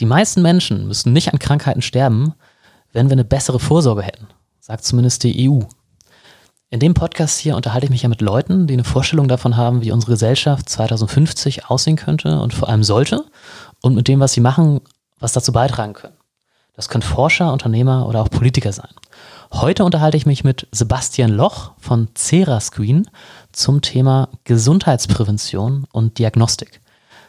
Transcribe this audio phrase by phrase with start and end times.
[0.00, 2.34] Die meisten Menschen müssten nicht an Krankheiten sterben,
[2.92, 4.28] wenn wir eine bessere Vorsorge hätten,
[4.60, 5.60] sagt zumindest die EU.
[6.70, 9.82] In dem Podcast hier unterhalte ich mich ja mit Leuten, die eine Vorstellung davon haben,
[9.82, 13.26] wie unsere Gesellschaft 2050 aussehen könnte und vor allem sollte
[13.82, 14.80] und mit dem, was sie machen,
[15.18, 16.16] was dazu beitragen können.
[16.74, 18.88] Das können Forscher, Unternehmer oder auch Politiker sein.
[19.52, 23.10] Heute unterhalte ich mich mit Sebastian Loch von Cerascreen
[23.52, 26.80] zum Thema Gesundheitsprävention und Diagnostik.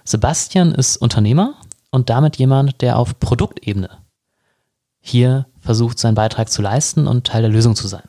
[0.05, 1.55] Sebastian ist Unternehmer
[1.94, 3.88] und damit jemand, der auf Produktebene
[5.00, 8.02] hier versucht, seinen Beitrag zu leisten und Teil der Lösung zu sein.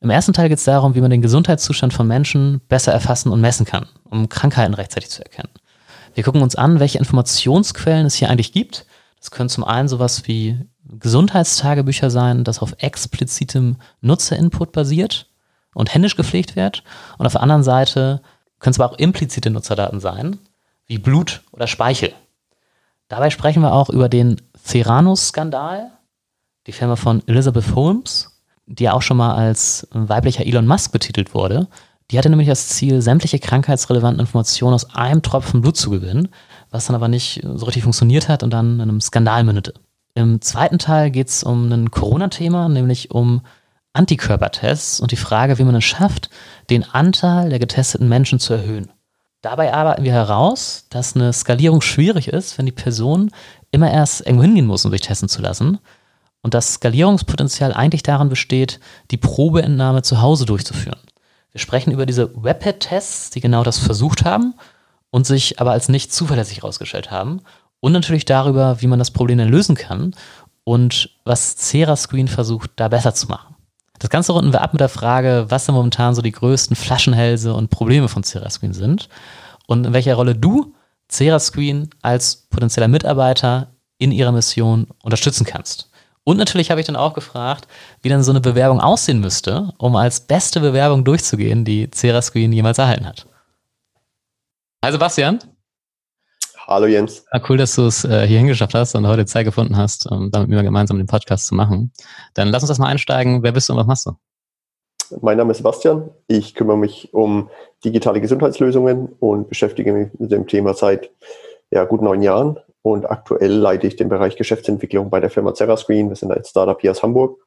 [0.00, 3.40] Im ersten Teil geht es darum, wie man den Gesundheitszustand von Menschen besser erfassen und
[3.40, 5.52] messen kann, um Krankheiten rechtzeitig zu erkennen.
[6.14, 8.86] Wir gucken uns an, welche Informationsquellen es hier eigentlich gibt.
[9.20, 15.28] Das können zum einen sowas wie Gesundheitstagebücher sein, das auf explizitem Nutzerinput basiert
[15.74, 16.82] und händisch gepflegt wird.
[17.18, 18.20] Und auf der anderen Seite
[18.58, 20.40] können es aber auch implizite Nutzerdaten sein,
[20.86, 22.12] wie Blut oder Speichel.
[23.08, 25.92] Dabei sprechen wir auch über den Theranos-Skandal,
[26.66, 31.34] die Firma von Elizabeth Holmes, die ja auch schon mal als weiblicher Elon Musk betitelt
[31.34, 31.68] wurde.
[32.10, 36.28] Die hatte nämlich das Ziel, sämtliche krankheitsrelevanten Informationen aus einem Tropfen Blut zu gewinnen,
[36.70, 39.74] was dann aber nicht so richtig funktioniert hat und dann in einem Skandal mündete.
[40.14, 43.42] Im zweiten Teil geht es um ein Corona-Thema, nämlich um
[43.92, 46.30] Antikörpertests und die Frage, wie man es schafft,
[46.70, 48.90] den Anteil der getesteten Menschen zu erhöhen.
[49.42, 53.30] Dabei arbeiten wir heraus, dass eine Skalierung schwierig ist, wenn die Person
[53.70, 55.78] immer erst irgendwo hingehen muss, um sich testen zu lassen.
[56.42, 61.00] Und das Skalierungspotenzial eigentlich darin besteht, die Probeentnahme zu Hause durchzuführen.
[61.52, 64.54] Wir sprechen über diese Rapid-Tests, die genau das versucht haben
[65.10, 67.40] und sich aber als nicht zuverlässig herausgestellt haben
[67.80, 70.14] und natürlich darüber, wie man das Problem dann lösen kann
[70.64, 73.55] und was Cerascreen versucht, da besser zu machen.
[74.06, 77.52] Das Ganze runden wir ab mit der Frage, was denn momentan so die größten Flaschenhälse
[77.52, 79.08] und Probleme von Cerascreen sind
[79.66, 80.74] und in welcher Rolle du
[81.10, 85.90] Cerascreen als potenzieller Mitarbeiter in ihrer Mission unterstützen kannst.
[86.22, 87.66] Und natürlich habe ich dann auch gefragt,
[88.00, 92.78] wie dann so eine Bewerbung aussehen müsste, um als beste Bewerbung durchzugehen, die Cerascreen jemals
[92.78, 93.26] erhalten hat.
[94.84, 95.40] Hi Sebastian.
[96.66, 97.24] Hallo Jens.
[97.32, 100.32] Ja, cool, dass du es äh, hierhin geschafft hast und heute Zeit gefunden hast, um
[100.32, 101.92] damit mit mir gemeinsam den Podcast zu machen.
[102.34, 103.44] Dann lass uns das mal einsteigen.
[103.44, 104.16] Wer bist du und was machst du?
[105.20, 106.10] Mein Name ist Sebastian.
[106.26, 107.50] Ich kümmere mich um
[107.84, 111.12] digitale Gesundheitslösungen und beschäftige mich mit dem Thema seit
[111.70, 112.58] ja, gut neun Jahren.
[112.82, 116.08] Und aktuell leite ich den Bereich Geschäftsentwicklung bei der Firma Cerascreen.
[116.08, 117.38] Wir sind ein Startup hier aus Hamburg.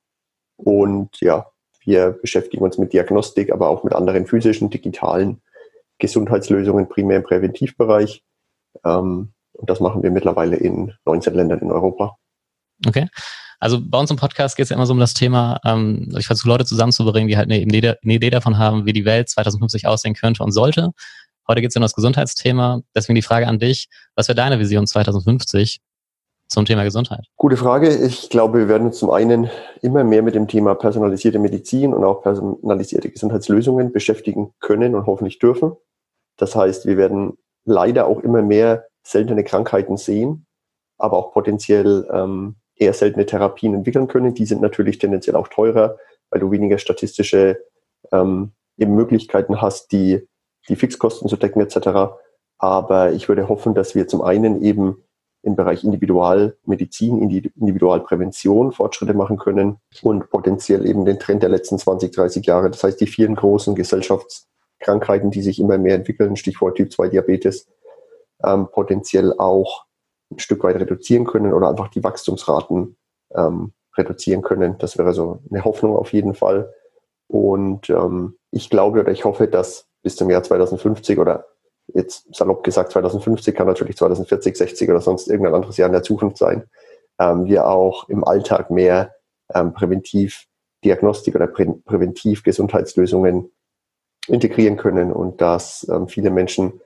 [0.56, 1.47] Und ja,
[1.84, 5.41] wir beschäftigen uns mit Diagnostik, aber auch mit anderen physischen, digitalen
[5.97, 8.24] Gesundheitslösungen, primär im Präventivbereich.
[8.85, 12.16] Ähm, und das machen wir mittlerweile in 19 Ländern in Europa.
[12.85, 13.07] Okay.
[13.59, 16.28] Also bei uns im Podcast geht es ja immer so um das Thema, ähm, ich
[16.28, 20.13] versuche Leute zusammenzubringen, die halt eine, eine, Idee davon haben, wie die Welt 2050 aussehen
[20.13, 20.91] könnte und sollte.
[21.47, 22.81] Heute geht es ja um das Gesundheitsthema.
[22.95, 25.81] Deswegen die Frage an dich, was wäre deine Vision 2050
[26.47, 27.25] zum Thema Gesundheit?
[27.35, 27.94] Gute Frage.
[27.94, 29.50] Ich glaube, wir werden uns zum einen
[29.81, 35.40] immer mehr mit dem Thema personalisierte Medizin und auch personalisierte Gesundheitslösungen beschäftigen können und hoffentlich
[35.40, 35.73] dürfen.
[36.38, 40.46] Das heißt, wir werden leider auch immer mehr seltene Krankheiten sehen,
[40.97, 44.34] aber auch potenziell ähm, eher seltene Therapien entwickeln können.
[44.34, 45.97] Die sind natürlich tendenziell auch teurer,
[46.30, 47.59] weil du weniger statistische
[48.12, 50.28] ähm, Möglichkeiten hast, die,
[50.70, 52.14] die Fixkosten zu decken etc.
[52.58, 55.03] Aber ich würde hoffen, dass wir zum einen eben
[55.41, 62.12] im Bereich Individualmedizin, Individualprävention Fortschritte machen können und potenziell eben den Trend der letzten 20,
[62.12, 66.75] 30 Jahre, das heißt die vielen großen Gesellschafts- Krankheiten, die sich immer mehr entwickeln, Stichwort
[66.75, 67.67] Typ 2 Diabetes,
[68.44, 69.85] ähm, potenziell auch
[70.31, 72.97] ein Stück weit reduzieren können oder einfach die Wachstumsraten
[73.35, 74.78] ähm, reduzieren können.
[74.78, 76.73] Das wäre so eine Hoffnung auf jeden Fall.
[77.28, 81.46] Und ähm, ich glaube oder ich hoffe, dass bis zum Jahr 2050 oder
[81.94, 86.03] jetzt salopp gesagt 2050 kann natürlich 2040, 60 oder sonst irgendein anderes Jahr in der
[86.03, 86.63] Zukunft sein,
[87.19, 89.13] ähm, wir auch im Alltag mehr
[89.53, 93.51] ähm, Präventivdiagnostik oder Prä Präventivgesundheitslösungen
[94.29, 96.81] integrieren können und dass ähm, viele Menschen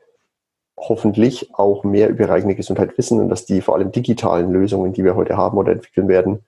[0.78, 4.94] hoffentlich auch mehr über ihre eigene Gesundheit wissen und dass die vor allem digitalen Lösungen,
[4.94, 6.44] die wir heute haben oder entwickeln werden,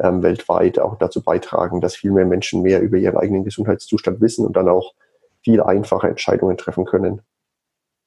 [0.00, 4.46] ähm, weltweit auch dazu beitragen, dass viel mehr Menschen mehr über ihren eigenen Gesundheitszustand wissen
[4.46, 4.94] und dann auch
[5.42, 7.22] viel einfacher Entscheidungen treffen können.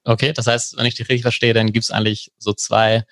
[0.03, 3.03] Okay, das heißt, wenn ich dich richtig verstehe, dann gibt es eigentlich so zwei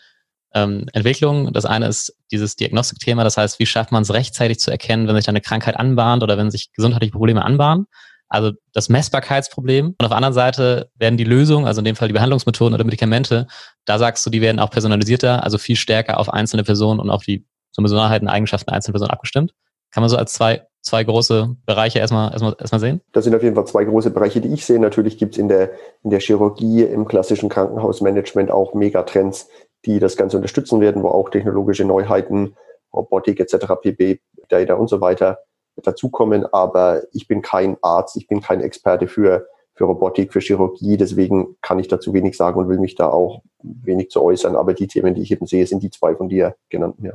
[0.53, 1.53] ähm, Entwicklungen.
[1.53, 5.15] Das eine ist dieses Diagnostikthema, das heißt, wie schafft man es rechtzeitig zu erkennen, wenn
[5.15, 7.85] sich eine Krankheit anbahnt oder wenn sich gesundheitliche Probleme anbahnen.
[8.29, 9.87] Also das Messbarkeitsproblem.
[9.87, 12.83] Und auf der anderen Seite werden die Lösungen, also in dem Fall die Behandlungsmethoden oder
[12.83, 13.47] Medikamente,
[13.85, 17.23] da sagst du, die werden auch personalisierter, also viel stärker auf einzelne Personen und auf
[17.23, 19.53] die so Besonderheiten, Eigenschaften einzelner Personen abgestimmt.
[19.91, 23.01] Kann man so als zwei, zwei große Bereiche erstmal, erstmal, erstmal sehen?
[23.11, 24.79] Das sind auf jeden Fall zwei große Bereiche, die ich sehe.
[24.79, 25.71] Natürlich gibt es in der,
[26.03, 29.49] in der Chirurgie, im klassischen Krankenhausmanagement auch Megatrends,
[29.85, 32.55] die das Ganze unterstützen werden, wo auch technologische Neuheiten,
[32.93, 35.39] Robotik etc., PB, Data und so weiter
[35.83, 36.45] dazukommen.
[36.51, 40.97] Aber ich bin kein Arzt, ich bin kein Experte für, für Robotik, für Chirurgie.
[40.97, 44.55] Deswegen kann ich dazu wenig sagen und will mich da auch wenig zu äußern.
[44.55, 47.13] Aber die Themen, die ich eben sehe, sind die zwei von dir genannten, ja.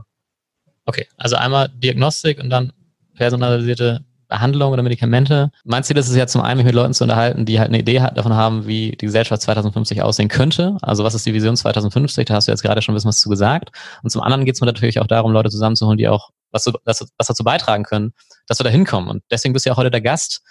[0.86, 2.72] Okay, also einmal Diagnostik und dann
[3.16, 5.50] personalisierte Behandlung oder Medikamente.
[5.64, 7.78] Mein Ziel ist es ja zum einen, mich mit Leuten zu unterhalten, die halt eine
[7.78, 10.76] Idee davon haben, wie die Gesellschaft 2050 aussehen könnte.
[10.82, 12.26] Also was ist die Vision 2050?
[12.26, 13.70] Da hast du jetzt gerade schon ein bisschen was zu gesagt.
[14.02, 17.04] Und zum anderen geht es mir natürlich auch darum, Leute zusammenzuholen, die auch was, was,
[17.16, 18.12] dazu beitragen können,
[18.46, 19.10] dass wir da hinkommen.
[19.10, 20.42] Und deswegen bist du ja heute der Gast,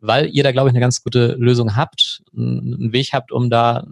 [0.00, 3.84] weil ihr da, glaube ich, eine ganz gute Lösung habt, einen Weg habt, um da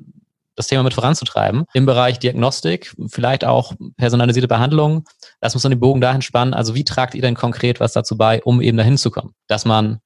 [0.60, 1.64] das Thema mit voranzutreiben.
[1.72, 5.04] Im Bereich Diagnostik, vielleicht auch personalisierte Behandlung.
[5.40, 6.54] Lass uns dann den Bogen dahin spannen.
[6.54, 9.32] Also wie tragt ihr denn konkret was dazu bei, um eben dahin zu kommen?
[9.48, 10.00] Dass man,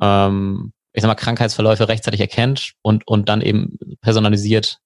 [0.00, 4.78] ähm, ich sag mal, Krankheitsverläufe rechtzeitig erkennt und, und dann eben personalisiert,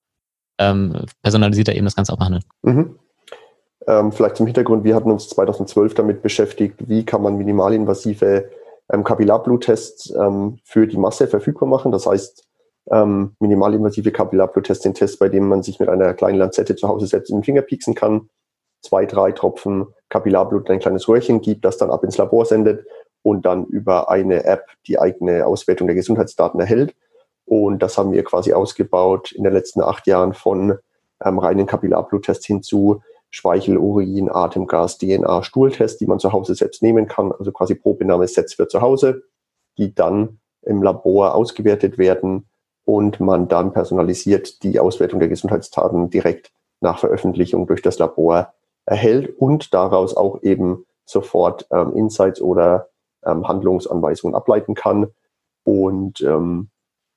[0.58, 2.44] ähm, personalisierter eben das Ganze auch behandelt.
[2.62, 2.96] Mhm.
[3.86, 8.50] Ähm, vielleicht zum Hintergrund, wir hatten uns 2012 damit beschäftigt, wie kann man minimalinvasive
[8.92, 11.92] ähm, Kapillarbbluttests ähm, für die Masse verfügbar machen.
[11.92, 12.46] Das heißt,
[12.90, 17.06] ähm, minimalinvasive Kapillarbluttest, den Test, bei dem man sich mit einer kleinen Lanzette zu Hause
[17.06, 18.28] selbst in den Finger pieksen kann,
[18.82, 22.86] zwei, drei Tropfen Kapillarblut in ein kleines Röhrchen gibt, das dann ab ins Labor sendet
[23.22, 26.94] und dann über eine App die eigene Auswertung der Gesundheitsdaten erhält.
[27.44, 30.78] Und das haben wir quasi ausgebaut in den letzten acht Jahren von
[31.24, 36.82] ähm, reinen Kapillarbluttest hin zu Speichel, Urin, Atemgas, DNA, Stuhltest, die man zu Hause selbst
[36.82, 39.22] nehmen kann, also quasi Probenahmesets für zu Hause,
[39.78, 42.49] die dann im Labor ausgewertet werden
[42.90, 46.50] und man dann personalisiert die Auswertung der Gesundheitsdaten direkt
[46.80, 48.52] nach Veröffentlichung durch das Labor
[48.84, 52.88] erhält und daraus auch eben sofort ähm, Insights oder
[53.24, 55.06] ähm, Handlungsanweisungen ableiten kann.
[55.62, 56.70] Und ähm,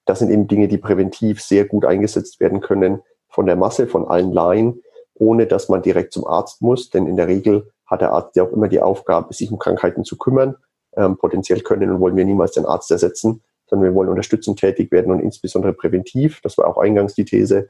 [0.06, 4.08] das sind eben Dinge, die präventiv sehr gut eingesetzt werden können von der Masse, von
[4.08, 4.80] allen Laien,
[5.16, 6.92] ohne dass man direkt zum Arzt muss.
[6.92, 10.04] Denn in der Regel hat der Arzt ja auch immer die Aufgabe, sich um Krankheiten
[10.04, 10.56] zu kümmern.
[10.96, 13.42] Ähm, potenziell können und wollen wir niemals den Arzt ersetzen
[13.74, 16.42] sondern wir wollen unterstützend tätig werden und insbesondere präventiv.
[16.42, 17.70] Das war auch eingangs die These.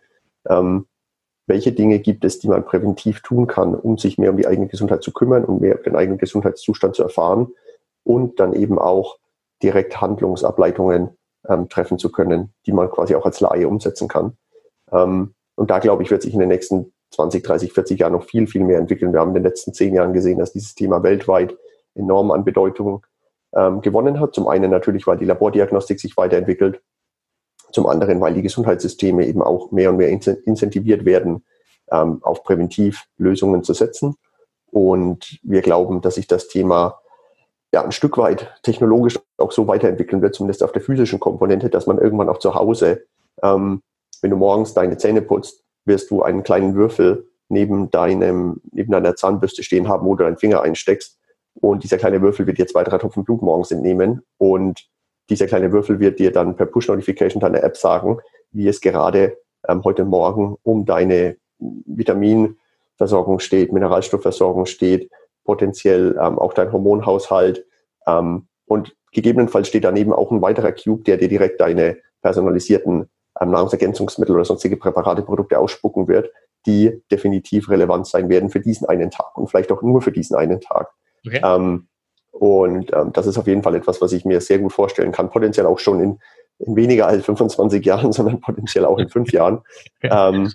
[0.50, 0.86] Ähm,
[1.48, 4.68] welche Dinge gibt es, die man präventiv tun kann, um sich mehr um die eigene
[4.68, 7.54] Gesundheit zu kümmern und mehr den eigenen Gesundheitszustand zu erfahren
[8.04, 9.18] und dann eben auch
[9.62, 11.12] direkt Handlungsableitungen
[11.48, 14.36] ähm, treffen zu können, die man quasi auch als Laie umsetzen kann.
[14.92, 18.26] Ähm, und da glaube ich, wird sich in den nächsten 20, 30, 40 Jahren noch
[18.26, 19.14] viel, viel mehr entwickeln.
[19.14, 21.56] Wir haben in den letzten zehn Jahren gesehen, dass dieses Thema weltweit
[21.96, 23.06] enorm an Bedeutung
[23.56, 24.34] ähm, gewonnen hat.
[24.34, 26.82] Zum einen natürlich, weil die Labordiagnostik sich weiterentwickelt.
[27.72, 31.44] Zum anderen, weil die Gesundheitssysteme eben auch mehr und mehr incentiviert werden,
[31.92, 34.16] ähm, auf Präventivlösungen zu setzen.
[34.72, 37.00] Und wir glauben, dass sich das Thema
[37.74, 41.88] ja, ein Stück weit technologisch auch so weiterentwickeln wird, zumindest auf der physischen Komponente, dass
[41.88, 43.06] man irgendwann auch zu Hause,
[43.42, 43.82] ähm,
[44.22, 49.16] wenn du morgens deine Zähne putzt, wirst du einen kleinen Würfel neben deinem, neben deiner
[49.16, 51.20] Zahnbürste stehen haben, wo du deinen Finger einsteckst
[51.56, 54.22] und dieser kleine Würfel wird dir zwei, drei Tropfen Blut morgens entnehmen.
[54.38, 54.88] Und
[55.30, 58.18] dieser kleine Würfel wird dir dann per Push-Notification deiner App sagen,
[58.52, 65.10] wie es gerade ähm, heute Morgen um deine Vitaminversorgung steht, Mineralstoffversorgung steht,
[65.46, 67.66] potenziell ähm, auch dein Hormonhaushalt.
[68.08, 73.10] Ähm, und gegebenenfalls steht daneben auch ein weiterer Cube, der dir direkt deine personalisierten
[73.40, 76.30] ähm, Nahrungsergänzungsmittel oder sonstige Präparate, Produkte ausspucken wird,
[76.66, 80.36] die definitiv relevant sein werden für diesen einen Tag und vielleicht auch nur für diesen
[80.36, 80.90] einen Tag.
[81.26, 81.42] Okay.
[81.44, 81.88] Ähm,
[82.32, 85.30] und ähm, das ist auf jeden Fall etwas, was ich mir sehr gut vorstellen kann,
[85.30, 86.20] potenziell auch schon in,
[86.60, 89.62] in weniger als 25 Jahren, sondern potenziell auch in fünf Jahren.
[90.04, 90.52] Ähm,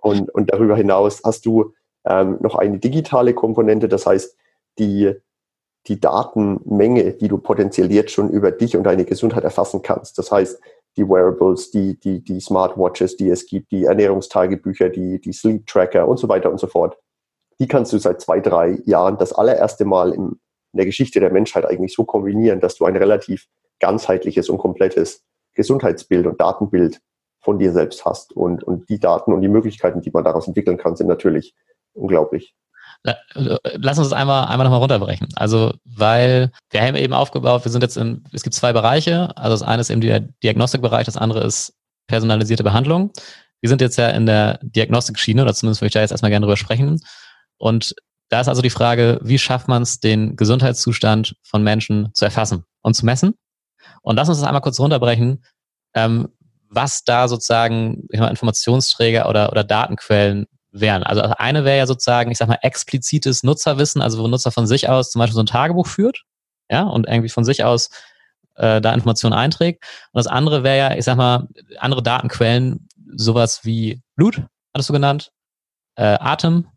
[0.00, 1.74] und, und darüber hinaus hast du
[2.06, 4.36] ähm, noch eine digitale Komponente, das heißt,
[4.78, 5.12] die,
[5.88, 10.18] die Datenmenge, die du potenziell jetzt schon über dich und deine Gesundheit erfassen kannst.
[10.18, 10.60] Das heißt,
[10.96, 16.06] die Wearables, die, die, die Smartwatches, die es gibt, die Ernährungstagebücher, die, die Sleep Tracker
[16.06, 16.96] und so weiter und so fort
[17.58, 20.38] die kannst du seit zwei, drei Jahren das allererste Mal in,
[20.76, 23.46] der Geschichte der Menschheit eigentlich so kombinieren, dass du ein relativ
[23.80, 27.00] ganzheitliches und komplettes Gesundheitsbild und Datenbild
[27.40, 28.32] von dir selbst hast.
[28.32, 31.54] Und, und die Daten und die Möglichkeiten, die man daraus entwickeln kann, sind natürlich
[31.94, 32.54] unglaublich.
[33.34, 35.28] Lass uns das einmal, einmal nochmal runterbrechen.
[35.36, 39.36] Also, weil wir haben eben aufgebaut, wir sind jetzt in, es gibt zwei Bereiche.
[39.36, 41.74] Also das eine ist eben der Diagnostikbereich, das andere ist
[42.06, 43.12] personalisierte Behandlung.
[43.60, 46.44] Wir sind jetzt ja in der Diagnostikschiene, oder zumindest würde ich da jetzt erstmal gerne
[46.44, 47.00] drüber sprechen.
[47.58, 47.94] Und
[48.28, 52.64] da ist also die Frage, wie schafft man es, den Gesundheitszustand von Menschen zu erfassen
[52.82, 53.34] und zu messen?
[54.02, 55.44] Und lass uns das einmal kurz runterbrechen,
[55.94, 56.28] ähm,
[56.68, 61.02] was da sozusagen ich mal, Informationsträger oder, oder Datenquellen wären.
[61.02, 64.88] Also eine wäre ja sozusagen, ich sag mal, explizites Nutzerwissen, also wo Nutzer von sich
[64.88, 66.24] aus zum Beispiel so ein Tagebuch führt,
[66.68, 67.90] ja, und irgendwie von sich aus
[68.56, 69.84] äh, da Informationen einträgt.
[70.12, 71.48] Und das andere wäre ja, ich sag mal,
[71.78, 74.42] andere Datenquellen, sowas wie Blut,
[74.74, 75.30] hattest du genannt,
[75.96, 76.68] äh, Atem.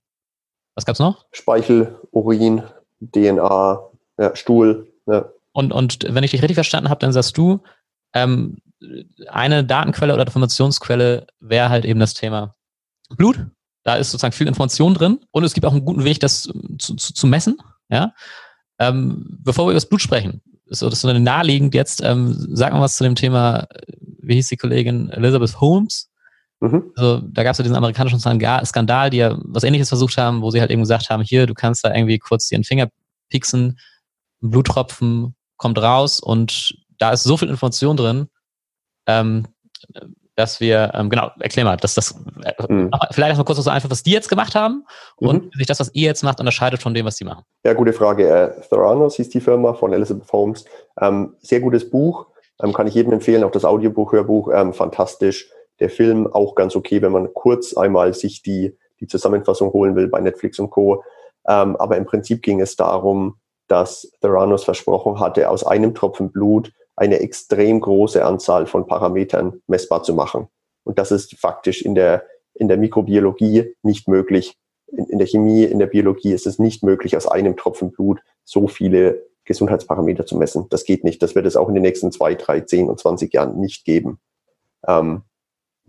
[0.80, 1.26] Was gab's noch?
[1.34, 2.64] Speichel, Urin,
[3.02, 3.82] DNA,
[4.18, 4.88] ja, Stuhl.
[5.08, 5.26] Ja.
[5.52, 7.60] Und, und wenn ich dich richtig verstanden habe, dann sagst du,
[8.14, 8.60] ähm,
[9.28, 12.56] eine Datenquelle oder Informationsquelle wäre halt eben das Thema
[13.10, 13.46] Blut.
[13.84, 16.96] Da ist sozusagen viel Information drin und es gibt auch einen guten Weg, das zu,
[16.96, 17.58] zu, zu messen.
[17.90, 18.14] Ja?
[18.80, 22.80] Ähm, bevor wir über das Blut sprechen, ist das so naheliegend jetzt, ähm, sag mal
[22.80, 23.68] was zu dem Thema,
[24.22, 26.09] wie hieß die Kollegin Elizabeth Holmes?
[26.62, 26.92] Mhm.
[26.96, 30.52] Also da gab es ja diesen amerikanischen Skandal, die ja was ähnliches versucht haben, wo
[30.52, 32.90] sie halt eben gesagt haben, hier, du kannst da irgendwie kurz den Finger
[33.30, 33.80] pieksen,
[34.42, 38.28] ein Bluttropfen kommt raus und da ist so viel Information drin,
[39.08, 39.48] ähm,
[40.36, 42.92] dass wir, ähm, genau, erklär mal, dass das, äh, mhm.
[43.12, 44.86] vielleicht erstmal kurz noch so einfach, was die jetzt gemacht haben
[45.18, 45.52] und mhm.
[45.54, 47.44] sich das, was ihr jetzt macht, unterscheidet von dem, was die machen.
[47.66, 48.28] Ja, gute Frage.
[48.28, 50.64] Äh, Theranos hieß die Firma von Elizabeth Holmes.
[51.00, 52.28] Ähm, sehr gutes Buch,
[52.64, 55.50] ähm, kann ich jedem empfehlen, auch das Audiobuch, Hörbuch, ähm, fantastisch.
[55.80, 60.08] Der Film auch ganz okay, wenn man kurz einmal sich die, die Zusammenfassung holen will
[60.08, 61.04] bei Netflix und Co.
[61.48, 66.72] Ähm, aber im Prinzip ging es darum, dass Theranos versprochen hatte, aus einem Tropfen Blut
[66.96, 70.48] eine extrem große Anzahl von Parametern messbar zu machen.
[70.84, 72.24] Und das ist faktisch in der,
[72.56, 74.58] in der Mikrobiologie nicht möglich.
[74.88, 78.20] In, in der Chemie, in der Biologie ist es nicht möglich, aus einem Tropfen Blut
[78.44, 80.66] so viele Gesundheitsparameter zu messen.
[80.70, 81.24] Das geht nicht.
[81.24, 84.20] Das wird es auch in den nächsten zwei, drei, zehn und zwanzig Jahren nicht geben.
[84.86, 85.22] Ähm,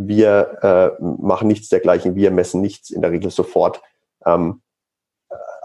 [0.06, 2.14] wir äh, machen nichts dergleichen.
[2.14, 3.82] Wir messen nichts in der Regel sofort
[4.24, 4.62] ähm,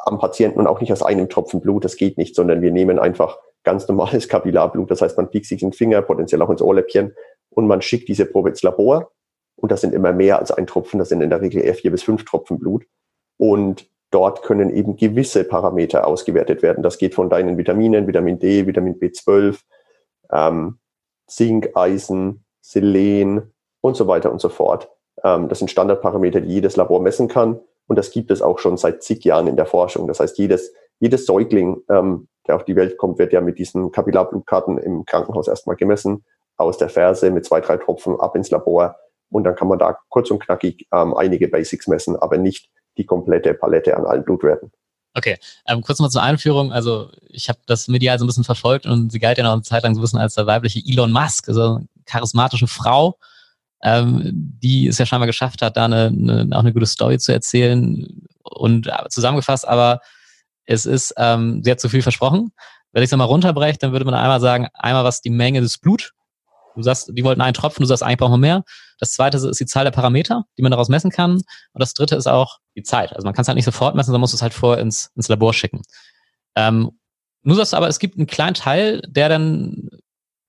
[0.04, 1.86] am Patienten und auch nicht aus einem Tropfen Blut.
[1.86, 4.92] Das geht nicht, sondern wir nehmen einfach ganz normales Kapillarblut.
[4.92, 7.16] Das heißt, man piekt sich den Finger, potenziell auch ins Ohrläppchen
[7.50, 9.12] und man schickt diese Probe ins Labor.
[9.56, 11.00] Und das sind immer mehr als ein Tropfen.
[11.00, 12.86] Das sind in der Regel eher vier bis fünf Tropfen Blut.
[13.38, 16.84] Und dort können eben gewisse Parameter ausgewertet werden.
[16.84, 19.60] Das geht von deinen Vitaminen, Vitamin D, Vitamin B12,
[20.32, 20.80] ähm,
[21.26, 23.55] Zink, Eisen, Selen
[23.86, 24.90] und so weiter und so fort.
[25.24, 27.60] Ähm, das sind Standardparameter, die jedes Labor messen kann.
[27.88, 30.08] Und das gibt es auch schon seit zig Jahren in der Forschung.
[30.08, 33.92] Das heißt, jedes, jedes Säugling ähm, der auf die Welt kommt, wird ja mit diesen
[33.92, 36.24] Kapillarblutkarten im Krankenhaus erstmal gemessen,
[36.58, 38.96] aus der Ferse mit zwei, drei Tropfen ab ins Labor.
[39.30, 43.06] Und dann kann man da kurz und knackig ähm, einige Basics messen, aber nicht die
[43.06, 44.72] komplette Palette an allen Blutwerten.
[45.18, 45.38] Okay,
[45.68, 46.72] ähm, kurz mal zur Einführung.
[46.72, 49.62] Also ich habe das medial so ein bisschen verfolgt und sie galt ja noch eine
[49.64, 53.18] Zeit lang so ein bisschen als der weibliche Elon Musk, also charismatische Frau,
[53.84, 58.26] die es ja scheinbar geschafft hat, da eine, eine, auch eine gute Story zu erzählen.
[58.44, 60.02] Und äh, zusammengefasst aber
[60.66, 62.52] es ist, ähm, sie hat zu viel versprochen.
[62.92, 65.78] Wenn ich es mal runterbreche, dann würde man einmal sagen, einmal was die Menge des
[65.78, 66.14] Blut.
[66.76, 68.64] Du sagst, die wollten einen Tropfen, du sagst, eigentlich brauchen wir mehr.
[69.00, 71.34] Das zweite ist die Zahl der Parameter, die man daraus messen kann.
[71.34, 73.14] Und das dritte ist auch die Zeit.
[73.14, 75.28] Also man kann es halt nicht sofort messen, sondern muss es halt vor ins, ins
[75.28, 75.82] Labor schicken.
[76.56, 76.92] Ähm,
[77.44, 79.90] du sagst aber, es gibt einen kleinen Teil, der dann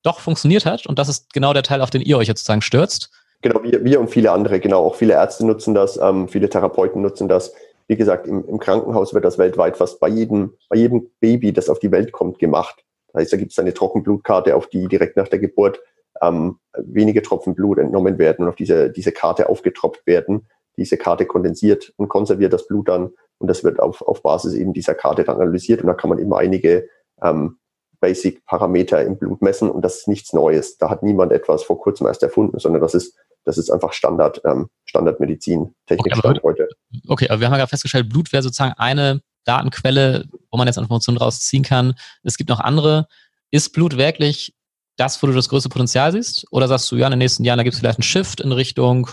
[0.06, 0.86] doch funktioniert hat.
[0.86, 3.10] Und das ist genau der Teil, auf den ihr euch jetzt sozusagen stürzt.
[3.42, 4.84] Genau, wir, wir und viele andere, genau.
[4.84, 7.52] Auch viele Ärzte nutzen das, ähm, viele Therapeuten nutzen das
[7.88, 11.68] wie gesagt, im, im Krankenhaus wird das weltweit fast bei jedem, bei jedem Baby, das
[11.68, 12.84] auf die Welt kommt, gemacht.
[13.12, 15.80] Das heißt, da gibt es eine Trockenblutkarte, auf die direkt nach der Geburt
[16.22, 20.48] ähm, wenige Tropfen Blut entnommen werden und auf diese, diese Karte aufgetropft werden.
[20.76, 24.72] Diese Karte kondensiert und konserviert das Blut dann und das wird auf, auf Basis eben
[24.72, 26.88] dieser Karte dann analysiert und da kann man immer einige
[27.22, 27.58] ähm,
[28.06, 30.78] Basic-Parameter im Blut messen und das ist nichts Neues.
[30.78, 34.40] Da hat niemand etwas vor kurzem erst erfunden, sondern das ist das ist einfach Standard,
[34.44, 36.68] ähm, Standardmedizin, Technik okay, heute.
[37.06, 40.78] Okay, aber wir haben ja gerade festgestellt, Blut wäre sozusagen eine Datenquelle, wo man jetzt
[40.78, 41.94] Informationen rausziehen kann.
[42.24, 43.06] Es gibt noch andere.
[43.52, 44.52] Ist Blut wirklich
[44.96, 46.46] das, wo du das größte Potenzial siehst?
[46.50, 48.50] Oder sagst du, ja, in den nächsten Jahren, da gibt es vielleicht einen Shift in
[48.50, 49.10] Richtung,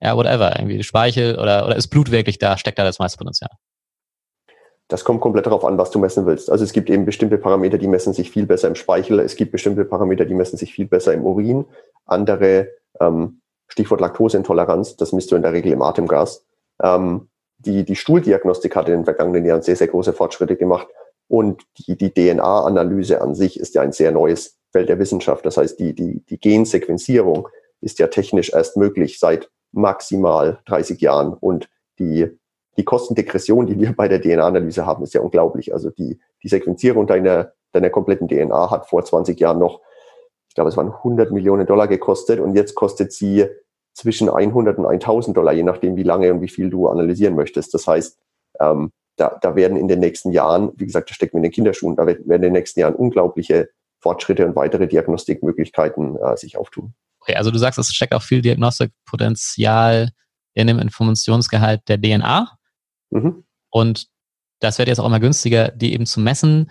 [0.00, 3.50] ja, whatever, irgendwie Speichel oder, oder ist Blut wirklich da, steckt da das meiste Potenzial?
[4.90, 6.50] Das kommt komplett darauf an, was du messen willst.
[6.50, 9.20] Also es gibt eben bestimmte Parameter, die messen sich viel besser im Speichel.
[9.20, 11.64] Es gibt bestimmte Parameter, die messen sich viel besser im Urin.
[12.06, 12.68] Andere
[13.00, 16.44] ähm, Stichwort Laktoseintoleranz, das misst du in der Regel im Atemgas.
[16.82, 17.28] Ähm,
[17.58, 20.88] die, die Stuhldiagnostik hat in den vergangenen Jahren sehr, sehr große Fortschritte gemacht.
[21.28, 25.46] Und die, die DNA-Analyse an sich ist ja ein sehr neues Feld der Wissenschaft.
[25.46, 27.46] Das heißt, die, die, die Gensequenzierung
[27.80, 31.32] ist ja technisch erst möglich seit maximal 30 Jahren.
[31.34, 31.68] Und
[32.00, 32.36] die,
[32.80, 35.72] die Kostendegression, die wir bei der DNA-Analyse haben, ist ja unglaublich.
[35.72, 39.80] Also die, die Sequenzierung deiner, deiner kompletten DNA hat vor 20 Jahren noch
[40.50, 43.46] ich glaube, es waren 100 Millionen Dollar gekostet und jetzt kostet sie
[43.94, 47.72] zwischen 100 und 1000 Dollar, je nachdem, wie lange und wie viel du analysieren möchtest.
[47.72, 48.18] Das heißt,
[48.58, 51.52] ähm, da, da werden in den nächsten Jahren, wie gesagt, da steckt mir in den
[51.52, 53.68] Kinderschuhen, da werden in den nächsten Jahren unglaubliche
[54.00, 56.94] Fortschritte und weitere Diagnostikmöglichkeiten äh, sich auftun.
[57.20, 60.10] Okay, also du sagst, es steckt auch viel Diagnostikpotenzial
[60.54, 62.50] in dem Informationsgehalt der DNA.
[63.10, 63.44] Mhm.
[63.70, 64.08] Und
[64.60, 66.70] das wird jetzt auch immer günstiger, die eben zu messen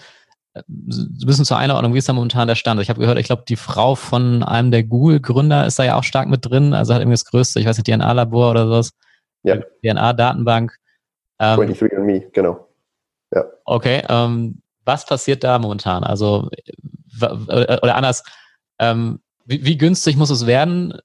[0.68, 2.82] ein bisschen zur Einordnung, wie ist da momentan der Stand?
[2.82, 6.04] Ich habe gehört, ich glaube, die Frau von einem der Google-Gründer ist da ja auch
[6.04, 8.92] stark mit drin, also hat irgendwie das größte, ich weiß nicht, DNA-Labor oder sowas.
[9.44, 9.58] ja.
[9.84, 10.76] DNA-Datenbank.
[11.40, 12.68] Ähm, 23andMe, genau.
[13.34, 13.46] Ja.
[13.66, 16.04] Okay, ähm, was passiert da momentan?
[16.04, 16.50] Also,
[17.22, 18.24] oder anders,
[18.80, 21.00] ähm, wie, wie, günstig muss es werden?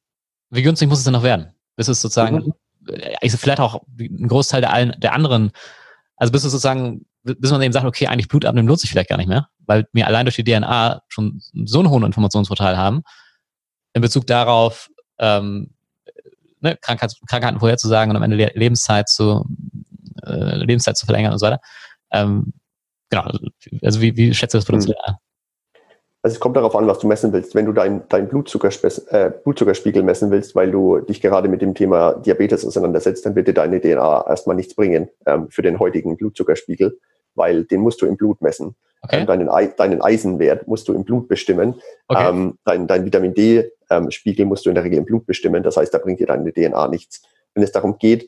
[0.50, 1.54] Wie günstig muss es denn noch werden?
[1.76, 2.54] Bis es sozusagen, mhm.
[3.20, 5.52] Ich vielleicht auch ein Großteil der, allen, der anderen,
[6.16, 9.08] also bis es sozusagen, bis man eben sagt, okay, eigentlich Blut abnehmen lohnt sich vielleicht
[9.08, 13.02] gar nicht mehr, weil wir allein durch die DNA schon so einen hohen Informationsvorteil haben,
[13.94, 15.74] in Bezug darauf, ähm,
[16.60, 19.44] ne, Krankheits Krankheiten vorherzusagen und am Ende Lebenszeit zu,
[20.26, 21.60] äh, Lebenszeit zu verlängern und so weiter.
[22.10, 22.52] Ähm,
[23.10, 23.30] genau,
[23.82, 25.16] also wie, wie schätzt du das Potenzial an?
[26.24, 27.54] Also es kommt darauf an, was du messen willst.
[27.54, 32.14] Wenn du deinen dein äh, Blutzuckerspiegel messen willst, weil du dich gerade mit dem Thema
[32.14, 36.98] Diabetes auseinandersetzt, dann wird dir deine DNA erstmal nichts bringen ähm, für den heutigen Blutzuckerspiegel,
[37.34, 38.74] weil den musst du im Blut messen.
[39.02, 39.20] Okay.
[39.20, 41.74] Ähm, deinen, deinen Eisenwert musst du im Blut bestimmen.
[42.08, 42.26] Okay.
[42.26, 45.62] Ähm, dein, dein Vitamin D-Spiegel ähm, musst du in der Regel im Blut bestimmen.
[45.62, 47.22] Das heißt, da bringt dir deine DNA nichts.
[47.52, 48.26] Wenn es darum geht,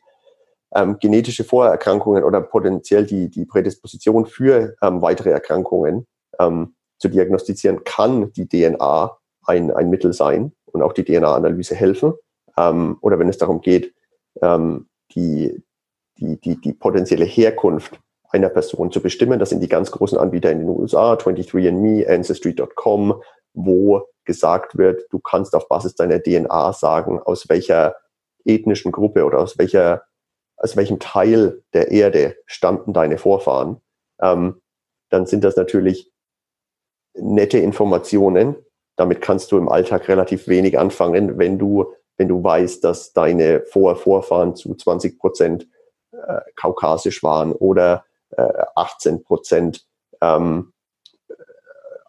[0.75, 6.07] ähm, genetische Vorerkrankungen oder potenziell die, die Prädisposition für ähm, weitere Erkrankungen
[6.39, 12.15] ähm, zu diagnostizieren, kann die DNA ein, ein Mittel sein und auch die DNA-Analyse helfen.
[12.57, 13.95] Ähm, oder wenn es darum geht,
[14.43, 15.63] ähm, die,
[16.19, 18.01] die, die, die potenzielle Herkunft
[18.31, 19.39] einer Person zu bestimmen.
[19.39, 23.23] Das sind die ganz großen Anbieter in den USA, 23andMe, Ancestry.com,
[23.55, 27.95] wo gesagt wird, du kannst auf Basis deiner DNA sagen, aus welcher
[28.45, 30.03] ethnischen Gruppe oder aus welcher
[30.57, 33.81] aus welchem Teil der Erde stammten deine Vorfahren,
[34.21, 34.61] ähm,
[35.11, 36.11] dann sind das natürlich
[37.19, 38.57] nette Informationen.
[38.97, 43.63] Damit kannst du im Alltag relativ wenig anfangen, wenn du, wenn du weißt, dass deine
[43.63, 45.69] Vor Vorfahren zu 20 Prozent
[46.13, 49.87] äh, kaukasisch waren oder äh, 18 Prozent
[50.21, 50.73] ähm,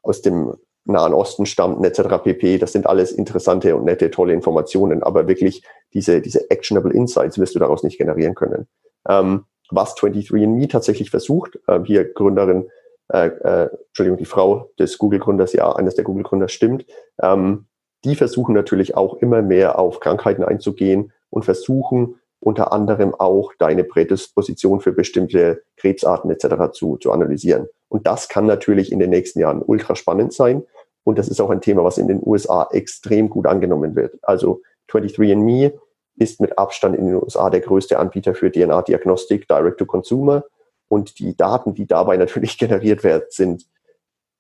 [0.02, 0.54] aus dem
[0.86, 2.24] Nahen Osten stammten etc.
[2.24, 2.58] pp.
[2.58, 7.56] Das sind alles interessante und nette, tolle Informationen, aber wirklich diese, diese actionable Insights wirst
[7.56, 8.68] du daraus nicht generieren können.
[9.08, 12.70] Ähm, was 23andMe tatsächlich versucht, äh, hier Gründerin,
[13.14, 16.86] äh, äh, Entschuldigung, die Frau des Google-Gründers, ja, eines der Google-Gründer stimmt,
[17.22, 17.68] ähm,
[18.06, 23.84] die versuchen natürlich auch immer mehr auf Krankheiten einzugehen und versuchen unter anderem auch deine
[23.84, 26.72] Prädisposition für bestimmte Krebsarten etc.
[26.72, 27.68] zu, zu analysieren.
[27.90, 30.64] Und das kann natürlich in den nächsten Jahren ultra spannend sein.
[31.04, 34.18] Und das ist auch ein Thema, was in den USA extrem gut angenommen wird.
[34.22, 35.74] Also 23andMe
[36.18, 40.44] ist mit Abstand in den USA der größte Anbieter für DNA-Diagnostik, Direct-to-Consumer.
[40.88, 43.66] Und die Daten, die dabei natürlich generiert werden, sind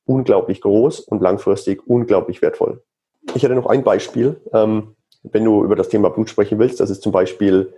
[0.05, 2.81] unglaublich groß und langfristig unglaublich wertvoll.
[3.36, 6.79] Ich hätte noch ein Beispiel, ähm, wenn du über das Thema Blut sprechen willst.
[6.79, 7.73] Das ist zum Beispiel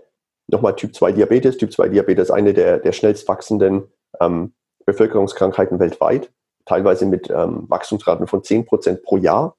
[0.47, 1.57] nochmal Typ 2 Diabetes.
[1.57, 4.53] Typ 2 Diabetes ist eine der, der schnellst wachsenden ähm,
[4.85, 6.31] Bevölkerungskrankheiten weltweit,
[6.65, 9.55] teilweise mit ähm, Wachstumsraten von 10 Prozent pro Jahr.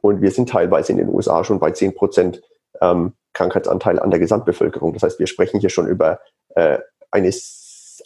[0.00, 2.42] Und wir sind teilweise in den USA schon bei 10 Prozent
[2.80, 4.92] ähm, Krankheitsanteil an der Gesamtbevölkerung.
[4.92, 6.20] Das heißt, wir sprechen hier schon über
[6.54, 6.78] äh,
[7.10, 7.32] eine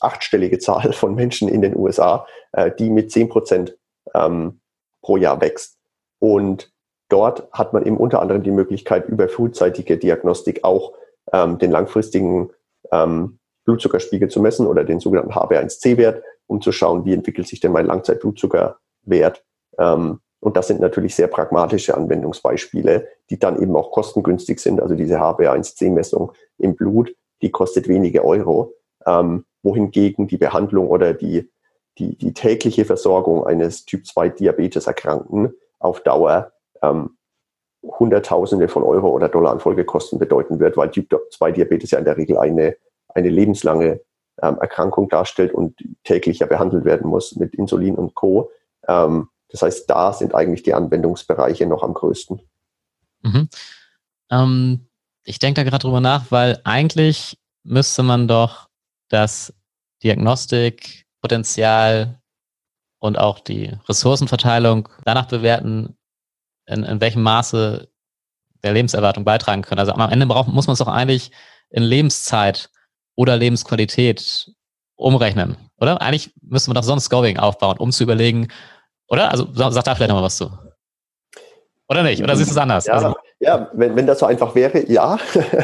[0.00, 3.76] achtstellige Zahl von Menschen in den USA, äh, die mit 10 Prozent
[4.14, 4.60] ähm,
[5.02, 5.78] pro Jahr wächst.
[6.18, 6.72] Und
[7.08, 10.92] dort hat man eben unter anderem die Möglichkeit, über frühzeitige Diagnostik auch
[11.32, 12.50] ähm, den langfristigen
[12.92, 17.72] ähm, Blutzuckerspiegel zu messen oder den sogenannten HbA1c-Wert, um zu schauen, wie entwickelt sich denn
[17.72, 19.44] mein Langzeitblutzuckerwert.
[19.78, 24.80] Ähm, und das sind natürlich sehr pragmatische Anwendungsbeispiele, die dann eben auch kostengünstig sind.
[24.80, 28.74] Also diese HbA1c-Messung im Blut, die kostet wenige Euro,
[29.06, 31.50] ähm, wohingegen die Behandlung oder die,
[31.98, 37.16] die, die tägliche Versorgung eines Typ-2-Diabetes-Erkrankten auf Dauer ähm,
[37.82, 42.38] Hunderttausende von Euro oder Dollar an Folgekosten bedeuten wird, weil Typ-2-Diabetes ja in der Regel
[42.38, 42.76] eine,
[43.08, 44.00] eine lebenslange
[44.42, 48.50] ähm, Erkrankung darstellt und täglich ja behandelt werden muss mit Insulin und Co.
[48.86, 52.40] Ähm, das heißt, da sind eigentlich die Anwendungsbereiche noch am größten.
[53.22, 53.48] Mhm.
[54.30, 54.86] Ähm,
[55.24, 58.67] ich denke da gerade drüber nach, weil eigentlich müsste man doch
[59.08, 59.54] das
[60.02, 62.20] Diagnostikpotenzial
[63.00, 65.96] und auch die Ressourcenverteilung danach bewerten,
[66.66, 67.88] in, in welchem Maße
[68.62, 69.78] der Lebenserwartung beitragen können.
[69.78, 71.30] Also am Ende braucht, muss man es doch eigentlich
[71.70, 72.70] in Lebenszeit
[73.14, 74.50] oder Lebensqualität
[74.96, 76.00] umrechnen, oder?
[76.00, 78.48] Eigentlich müsste man doch sonst Scoring aufbauen, um zu überlegen,
[79.06, 79.30] oder?
[79.30, 80.50] Also sag da vielleicht nochmal was zu.
[81.88, 82.22] Oder nicht?
[82.22, 82.86] Oder siehst du es anders?
[82.86, 85.18] Ja, also, ja wenn, wenn das so einfach wäre, ja.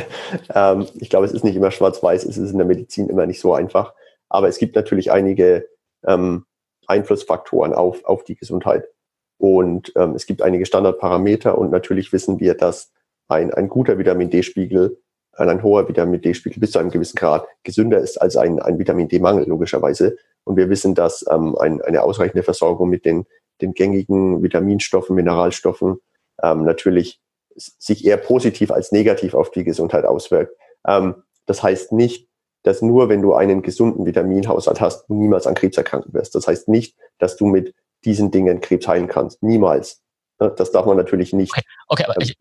[0.54, 3.40] ähm, ich glaube, es ist nicht immer schwarz-weiß, es ist in der Medizin immer nicht
[3.40, 3.92] so einfach.
[4.30, 5.68] Aber es gibt natürlich einige
[6.06, 6.46] ähm,
[6.86, 8.88] Einflussfaktoren auf, auf die Gesundheit.
[9.36, 12.90] Und ähm, es gibt einige Standardparameter und natürlich wissen wir, dass
[13.28, 14.98] ein, ein guter Vitamin D-Spiegel,
[15.32, 19.08] ein hoher Vitamin D-Spiegel bis zu einem gewissen Grad gesünder ist als ein, ein Vitamin
[19.08, 20.16] D-Mangel, logischerweise.
[20.44, 23.26] Und wir wissen, dass ähm, ein, eine ausreichende Versorgung mit den,
[23.60, 25.98] den gängigen Vitaminstoffen, Mineralstoffen
[26.42, 27.20] ähm, natürlich
[27.56, 30.56] sich eher positiv als negativ auf die Gesundheit auswirkt.
[30.86, 32.28] Ähm, Das heißt nicht,
[32.62, 36.34] dass nur wenn du einen gesunden Vitaminhaushalt hast, du niemals an Krebs erkranken wirst.
[36.34, 39.42] Das heißt nicht, dass du mit diesen Dingen Krebs heilen kannst.
[39.42, 40.02] Niemals.
[40.38, 41.52] Das darf man natürlich nicht.
[41.52, 42.36] Okay, okay aber ich,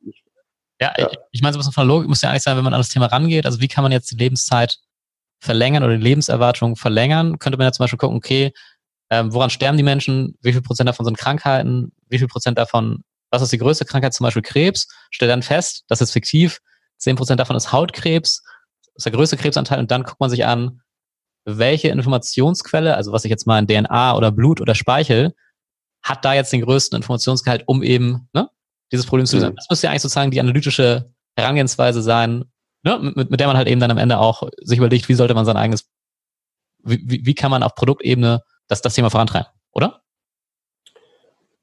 [0.80, 2.58] ja, ja, ich, ich meine, so ein bisschen von der Logik muss ja eigentlich sein,
[2.58, 3.46] wenn man an das Thema rangeht.
[3.46, 4.78] Also wie kann man jetzt die Lebenszeit
[5.40, 7.38] verlängern oder die Lebenserwartung verlängern?
[7.38, 8.54] Könnte man ja zum Beispiel gucken, okay,
[9.10, 10.38] ähm, woran sterben die Menschen?
[10.42, 11.92] Wie viel Prozent davon sind Krankheiten?
[12.08, 13.04] Wie viel Prozent davon,
[13.34, 14.88] was ist die größte Krankheit, zum Beispiel Krebs?
[15.10, 16.62] Stell dann fest, das ist fiktiv.
[16.98, 18.44] Zehn Prozent davon ist Hautkrebs.
[18.86, 19.80] Das ist der größte Krebsanteil.
[19.80, 20.82] Und dann guckt man sich an,
[21.44, 25.34] welche Informationsquelle, also was ich jetzt mal in DNA oder Blut oder Speichel,
[26.04, 28.50] hat da jetzt den größten Informationsgehalt, um eben ne,
[28.92, 29.50] dieses Problem zu lösen.
[29.50, 29.56] Mhm.
[29.56, 32.46] Das müsste ja eigentlich sozusagen die analytische Herangehensweise sein,
[32.84, 35.34] ne, mit, mit der man halt eben dann am Ende auch sich überlegt, wie sollte
[35.34, 35.90] man sein eigenes,
[36.84, 40.04] wie, wie kann man auf Produktebene das, das Thema vorantreiben, oder?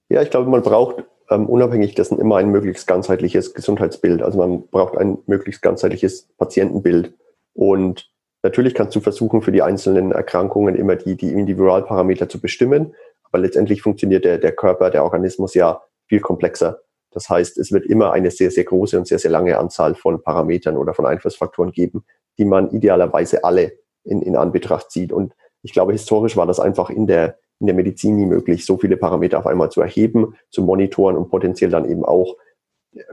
[0.09, 4.23] Ja, ich glaube, man braucht ähm, unabhängig dessen immer ein möglichst ganzheitliches Gesundheitsbild.
[4.23, 7.14] Also man braucht ein möglichst ganzheitliches Patientenbild.
[7.55, 8.11] Und
[8.43, 12.95] natürlich kannst du versuchen, für die einzelnen Erkrankungen immer die, die Individualparameter zu bestimmen.
[13.25, 16.81] Aber letztendlich funktioniert der, der Körper, der Organismus ja viel komplexer.
[17.12, 20.23] Das heißt, es wird immer eine sehr, sehr große und sehr, sehr lange Anzahl von
[20.23, 22.05] Parametern oder von Einflussfaktoren geben,
[22.38, 23.73] die man idealerweise alle
[24.05, 25.12] in, in Anbetracht zieht.
[25.12, 28.79] Und ich glaube, historisch war das einfach in der, in der Medizin nie möglich, so
[28.79, 32.37] viele Parameter auf einmal zu erheben, zu monitoren und potenziell dann eben auch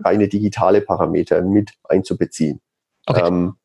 [0.03, 2.62] reine digitale Parameter mit einzubeziehen.
[3.05, 3.27] Okay.
[3.27, 3.55] Ähm,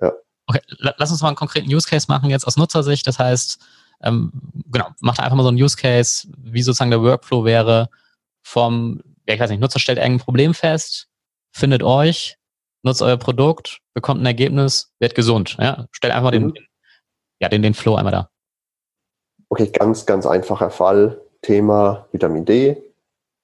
[0.00, 0.12] ja.
[0.46, 0.60] okay.
[0.78, 3.06] Lass uns mal einen konkreten Use Case machen jetzt aus Nutzersicht.
[3.06, 3.60] Das heißt,
[4.02, 4.32] ähm,
[4.70, 7.88] genau, macht einfach mal so einen Use Case, wie sozusagen der Workflow wäre
[8.42, 11.08] vom ja, ich weiß nicht, Nutzer stellt irgendein Problem fest,
[11.52, 12.36] findet euch,
[12.82, 15.56] nutzt euer Produkt, bekommt ein Ergebnis, wird gesund.
[15.58, 15.86] Ja?
[15.92, 16.54] Stellt einfach mhm.
[16.54, 16.68] den,
[17.40, 18.30] ja, den, den Flow einmal da.
[19.52, 21.20] Okay, ganz, ganz einfacher Fall.
[21.42, 22.82] Thema Vitamin D.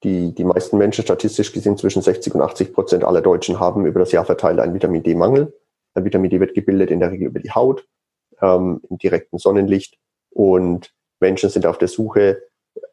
[0.03, 4.01] Die, die meisten Menschen, statistisch gesehen zwischen 60 und 80 Prozent aller Deutschen, haben über
[4.01, 5.53] das Jahr verteilt einen Vitamin D-Mangel.
[5.95, 7.87] Vitamin D wird gebildet in der Regel über die Haut,
[8.41, 9.99] ähm, im direkten Sonnenlicht.
[10.31, 12.41] Und Menschen sind auf der Suche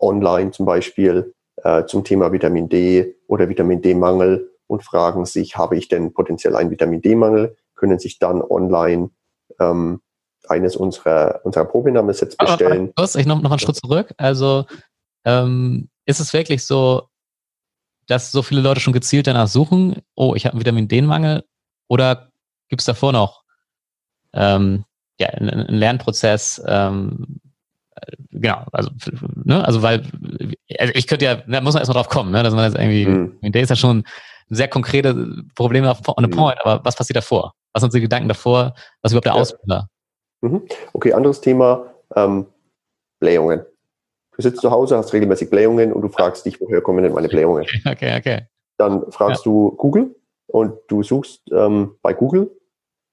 [0.02, 5.78] online zum Beispiel äh, zum Thema Vitamin D oder Vitamin D-Mangel und fragen sich, habe
[5.78, 9.12] ich denn potenziell einen Vitamin D-Mangel, können sich dann online
[9.62, 10.02] ähm,
[10.50, 12.94] eines unserer, unserer Probenahmesets bestellen.
[12.96, 14.14] Kurz, ich noch, noch einen Schritt zurück.
[14.18, 14.66] Also
[15.26, 17.10] ähm, ist es wirklich so,
[18.08, 21.44] dass so viele Leute schon gezielt danach suchen, oh, ich habe einen Vitamin D-Mangel,
[21.88, 22.32] oder
[22.70, 23.44] gibt es davor noch
[24.34, 24.86] ähm,
[25.20, 27.40] ja, einen, Lernprozess, ähm,
[28.32, 28.92] genau, also,
[29.44, 30.04] ne, also weil,
[30.78, 33.06] also ich könnte ja, da muss man erstmal drauf kommen, ne, dass man jetzt irgendwie,
[33.06, 33.52] mhm.
[33.52, 36.32] der ist ja schon ein sehr konkrete Probleme on a mhm.
[36.32, 37.54] point, aber was passiert davor?
[37.74, 38.74] Was sind die Gedanken davor?
[39.02, 39.40] Was ist überhaupt der ja.
[39.40, 39.90] Ausbilder?
[40.46, 40.62] Mhm.
[40.94, 42.46] Okay, anderes Thema, ähm,
[43.20, 43.66] Blähungen.
[44.36, 47.30] Du sitzt zu Hause, hast regelmäßig Blähungen und du fragst dich, woher kommen denn meine
[47.30, 47.66] Blähungen?
[47.86, 48.42] Okay, okay.
[48.78, 49.52] Dann fragst ja.
[49.52, 50.16] du Google
[50.48, 52.52] und du suchst ähm, bei Google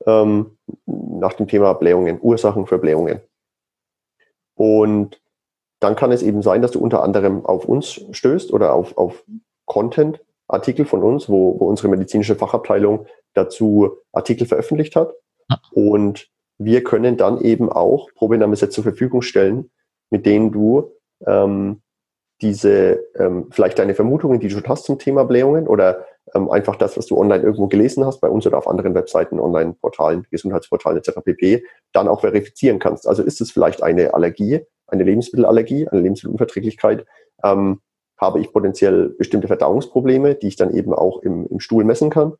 [0.07, 3.21] ähm, nach dem Thema Blähungen, Ursachen für Blähungen.
[4.57, 5.21] Und
[5.79, 9.25] dann kann es eben sein, dass du unter anderem auf uns stößt oder auf, auf
[9.65, 15.15] Content, Artikel von uns, wo, wo unsere medizinische Fachabteilung dazu Artikel veröffentlicht hat.
[15.73, 16.32] Und
[16.65, 19.71] wir können dann eben auch Probenahmesets zur Verfügung stellen,
[20.11, 20.93] mit denen du
[21.27, 21.83] ähm,
[22.41, 26.77] diese, ähm, vielleicht deine Vermutungen, die du schon hast zum Thema Blähungen oder ähm, einfach
[26.77, 30.99] das, was du online irgendwo gelesen hast, bei uns oder auf anderen Webseiten, Online-Portalen, Gesundheitsportalen
[30.99, 31.21] etc.
[31.25, 33.07] pp., dann auch verifizieren kannst.
[33.07, 37.07] Also ist es vielleicht eine Allergie, eine Lebensmittelallergie, eine Lebensmittelunverträglichkeit?
[37.45, 37.81] Ähm,
[38.19, 42.35] habe ich potenziell bestimmte Verdauungsprobleme, die ich dann eben auch im, im Stuhl messen kann,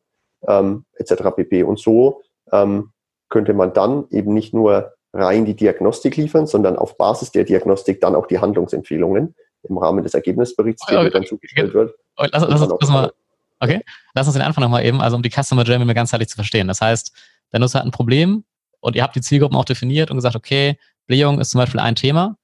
[0.47, 1.23] ähm, etc.
[1.35, 1.63] pp.
[1.63, 2.92] Und so ähm,
[3.33, 7.99] könnte man dann eben nicht nur rein die Diagnostik liefern, sondern auf Basis der Diagnostik
[7.99, 11.95] dann auch die Handlungsempfehlungen im Rahmen des Ergebnisberichts, der okay, dann zugestellt wird.
[12.17, 13.11] Lass, lass, lass, mal,
[13.59, 13.81] Okay,
[14.13, 16.67] lass uns den Anfang nochmal eben, also um die Customer Journey mir ganzheitlich zu verstehen.
[16.67, 17.11] Das heißt,
[17.51, 18.43] der Nutzer hat ein Problem
[18.81, 21.95] und ihr habt die Zielgruppen auch definiert und gesagt, okay, Blähung ist zum Beispiel ein
[21.95, 22.37] Thema.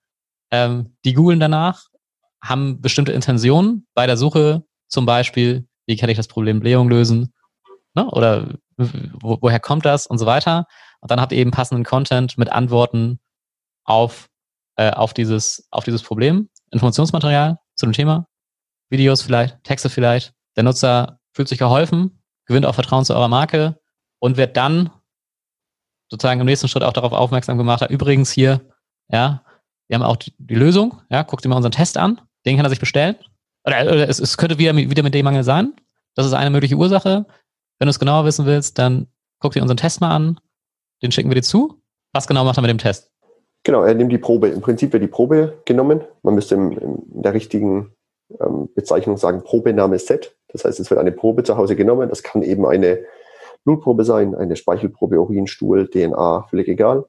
[0.50, 1.84] Ähm, die googeln danach,
[2.42, 7.32] haben bestimmte Intentionen bei der Suche, zum Beispiel, wie kann ich das Problem Blähung lösen?
[8.00, 8.10] Ne?
[8.12, 10.68] Oder wo, woher kommt das und so weiter.
[11.02, 13.20] Und dann habt ihr eben passenden Content mit Antworten
[13.84, 14.30] auf,
[14.76, 18.28] äh, auf, dieses, auf dieses Problem, Informationsmaterial zu dem Thema,
[18.90, 23.80] Videos vielleicht, Texte vielleicht, der Nutzer fühlt sich geholfen, gewinnt auch Vertrauen zu eurer Marke
[24.20, 24.90] und wird dann
[26.10, 28.62] sozusagen im nächsten Schritt auch darauf aufmerksam gemacht, übrigens hier,
[29.10, 29.44] ja,
[29.88, 32.66] wir haben auch die, die Lösung, ja, guckt dir mal unseren Test an, den kann
[32.66, 33.16] er sich bestellen.
[33.66, 35.74] Oder, oder es, es, könnte wieder, wieder mit dem Mangel sein.
[36.16, 37.26] Das ist eine mögliche Ursache.
[37.80, 39.08] Wenn du es genauer wissen willst, dann
[39.40, 40.40] guck dir unseren Test mal an,
[41.02, 41.82] den schicken wir dir zu.
[42.14, 43.12] Was genau macht er mit dem Test?
[43.64, 44.50] Genau, er nimmt die Probe.
[44.50, 46.02] Im Prinzip wird die Probe genommen.
[46.24, 47.94] Man müsste in, in der richtigen
[48.40, 50.36] ähm, Bezeichnung sagen Probenahme Set.
[50.50, 52.10] Das heißt, es wird eine Probe zu Hause genommen.
[52.10, 53.00] Das kann eben eine
[53.64, 57.06] Blutprobe sein, eine Speichelprobe, Urinstuhl, DNA, völlig egal.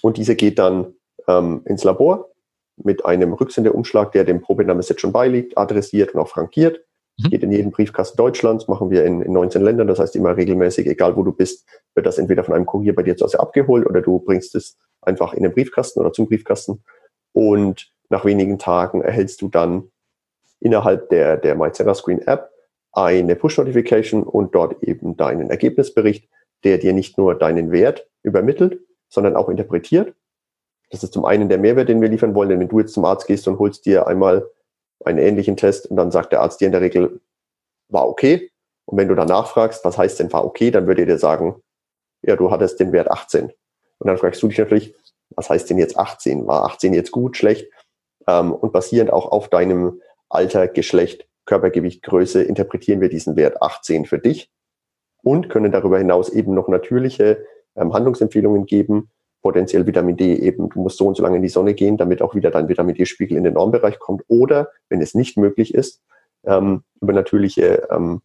[0.00, 0.94] Und diese geht dann
[1.28, 2.30] ähm, ins Labor
[2.76, 6.84] mit einem Rücksendeumschlag, der dem Probenahmeset schon beiliegt, adressiert und auch frankiert.
[7.18, 7.30] Mhm.
[7.30, 9.86] Geht in jeden Briefkasten Deutschlands, machen wir in, in 19 Ländern.
[9.86, 13.02] Das heißt immer regelmäßig, egal wo du bist, wird das entweder von einem Kurier bei
[13.02, 16.82] dir zu Hause abgeholt oder du bringst es einfach in den Briefkasten oder zum Briefkasten.
[17.32, 19.90] Und nach wenigen Tagen erhältst du dann
[20.60, 22.50] innerhalb der, der MyCera Screen App
[22.92, 26.28] eine Push-Notification und dort eben deinen Ergebnisbericht,
[26.64, 30.14] der dir nicht nur deinen Wert übermittelt, sondern auch interpretiert.
[30.90, 33.04] Das ist zum einen der Mehrwert, den wir liefern wollen, denn wenn du jetzt zum
[33.04, 34.46] Arzt gehst und holst dir einmal
[35.04, 37.20] einen ähnlichen Test und dann sagt der Arzt dir in der Regel,
[37.88, 38.50] war okay.
[38.84, 41.62] Und wenn du danach fragst, was heißt denn war okay, dann würde er dir sagen,
[42.22, 43.46] ja, du hattest den Wert 18.
[43.46, 44.94] Und dann fragst du dich natürlich,
[45.30, 46.46] was heißt denn jetzt 18?
[46.46, 47.68] War 18 jetzt gut, schlecht?
[48.26, 54.06] Ähm, und basierend auch auf deinem Alter, Geschlecht, Körpergewicht, Größe interpretieren wir diesen Wert 18
[54.06, 54.50] für dich
[55.22, 57.44] und können darüber hinaus eben noch natürliche
[57.76, 59.10] ähm, Handlungsempfehlungen geben,
[59.42, 62.22] potenziell Vitamin D eben, du musst so und so lange in die Sonne gehen, damit
[62.22, 64.22] auch wieder dein Vitamin D-Spiegel in den Normbereich kommt.
[64.28, 66.00] Oder, wenn es nicht möglich ist,
[66.44, 68.22] ähm, über natürliche ähm,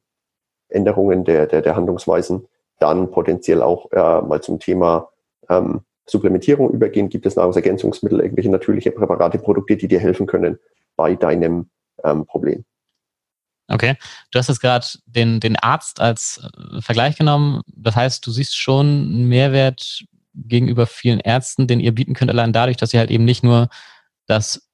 [0.69, 2.47] Änderungen der, der, der Handlungsweisen,
[2.79, 5.09] dann potenziell auch äh, mal zum Thema
[5.49, 7.09] ähm, Supplementierung übergehen.
[7.09, 10.59] Gibt es Nahrungsergänzungsmittel, irgendwelche natürliche Präparate, Produkte, die dir helfen können
[10.95, 11.69] bei deinem
[12.03, 12.63] ähm, Problem?
[13.69, 13.95] Okay,
[14.31, 17.61] du hast jetzt gerade den, den Arzt als äh, Vergleich genommen.
[17.67, 20.05] Das heißt, du siehst schon einen Mehrwert
[20.45, 23.69] gegenüber vielen Ärzten, den ihr bieten könnt, allein dadurch, dass ihr halt eben nicht nur
[24.27, 24.69] das,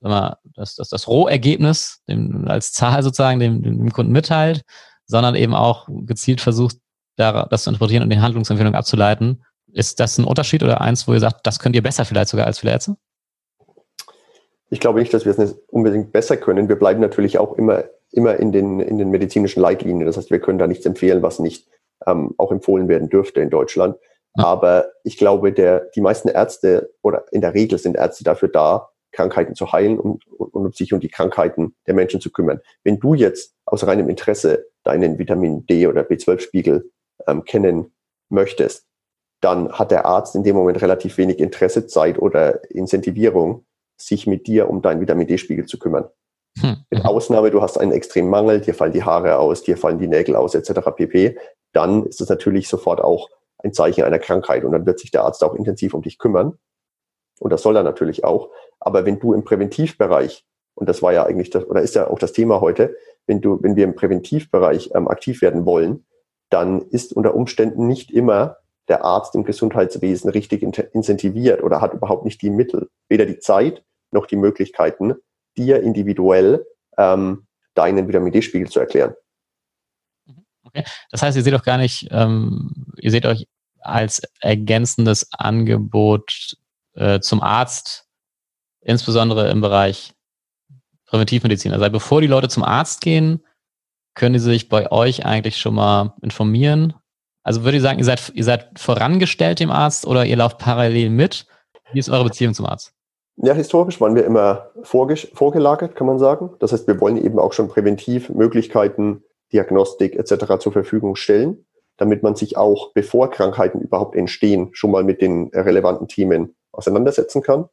[0.00, 4.62] sag mal, das, das, das Rohergebnis dem, als Zahl sozusagen dem, dem Kunden mitteilt,
[5.06, 6.76] sondern eben auch gezielt versucht,
[7.16, 9.44] das zu interpretieren und die Handlungsempfehlung abzuleiten.
[9.72, 12.46] Ist das ein Unterschied oder eins, wo ihr sagt, das könnt ihr besser vielleicht sogar
[12.46, 12.96] als viele Ärzte?
[14.70, 16.68] Ich glaube nicht, dass wir es unbedingt besser können.
[16.68, 20.06] Wir bleiben natürlich auch immer, immer in, den, in den medizinischen Leitlinien.
[20.06, 21.68] Das heißt, wir können da nichts empfehlen, was nicht
[22.06, 23.96] ähm, auch empfohlen werden dürfte in Deutschland.
[24.34, 28.90] Aber ich glaube, der, die meisten Ärzte oder in der Regel sind Ärzte dafür da,
[29.12, 32.60] Krankheiten zu heilen und, und, und sich um die Krankheiten der Menschen zu kümmern.
[32.82, 36.90] Wenn du jetzt aus reinem Interesse deinen Vitamin D oder B12-Spiegel
[37.26, 37.94] ähm, kennen
[38.28, 38.86] möchtest,
[39.40, 43.64] dann hat der Arzt in dem Moment relativ wenig Interesse, Zeit oder Incentivierung,
[43.96, 46.08] sich mit dir um deinen Vitamin D-Spiegel zu kümmern.
[46.60, 46.78] Hm.
[46.90, 50.08] Mit Ausnahme, du hast einen extremen Mangel, dir fallen die Haare aus, dir fallen die
[50.08, 50.90] Nägel aus, etc.
[50.96, 51.36] pp.
[51.72, 53.28] Dann ist es natürlich sofort auch
[53.64, 56.58] ein Zeichen einer Krankheit und dann wird sich der Arzt auch intensiv um dich kümmern.
[57.40, 58.50] Und das soll er natürlich auch.
[58.78, 62.18] Aber wenn du im Präventivbereich, und das war ja eigentlich das, oder ist ja auch
[62.18, 62.96] das Thema heute,
[63.26, 66.04] wenn du, wenn wir im Präventivbereich ähm, aktiv werden wollen,
[66.50, 72.24] dann ist unter Umständen nicht immer der Arzt im Gesundheitswesen richtig incentiviert oder hat überhaupt
[72.24, 75.14] nicht die Mittel, weder die Zeit noch die Möglichkeiten,
[75.56, 76.66] dir individuell
[76.98, 79.14] ähm, deinen Vitamin D-Spiegel zu erklären.
[80.64, 80.84] Okay.
[81.10, 83.46] Das heißt, ihr seht auch gar nicht, ähm, ihr seht euch
[83.84, 86.56] als ergänzendes Angebot
[86.94, 88.06] äh, zum Arzt,
[88.80, 90.12] insbesondere im Bereich
[91.06, 91.72] Präventivmedizin.
[91.72, 93.44] Also bevor die Leute zum Arzt gehen,
[94.14, 96.94] können die sich bei euch eigentlich schon mal informieren.
[97.42, 101.10] Also würde ich sagen, ihr seid, ihr seid vorangestellt dem Arzt oder ihr lauft parallel
[101.10, 101.46] mit?
[101.92, 102.92] Wie ist eure Beziehung zum Arzt?
[103.36, 106.50] Ja, historisch waren wir immer vorgelagert, kann man sagen.
[106.60, 110.58] Das heißt, wir wollen eben auch schon präventiv Möglichkeiten, Diagnostik etc.
[110.60, 115.50] zur Verfügung stellen damit man sich auch, bevor Krankheiten überhaupt entstehen, schon mal mit den
[115.54, 117.68] relevanten Themen auseinandersetzen kann.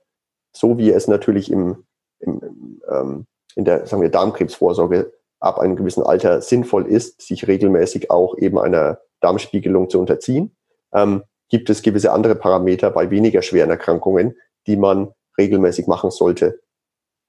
[0.54, 1.86] So wie es natürlich im,
[2.20, 8.12] im, ähm, in der sagen wir, Darmkrebsvorsorge ab einem gewissen Alter sinnvoll ist, sich regelmäßig
[8.12, 10.56] auch eben einer Darmspiegelung zu unterziehen,
[10.94, 14.36] ähm, gibt es gewisse andere Parameter bei weniger schweren Erkrankungen,
[14.68, 16.62] die man regelmäßig machen sollte.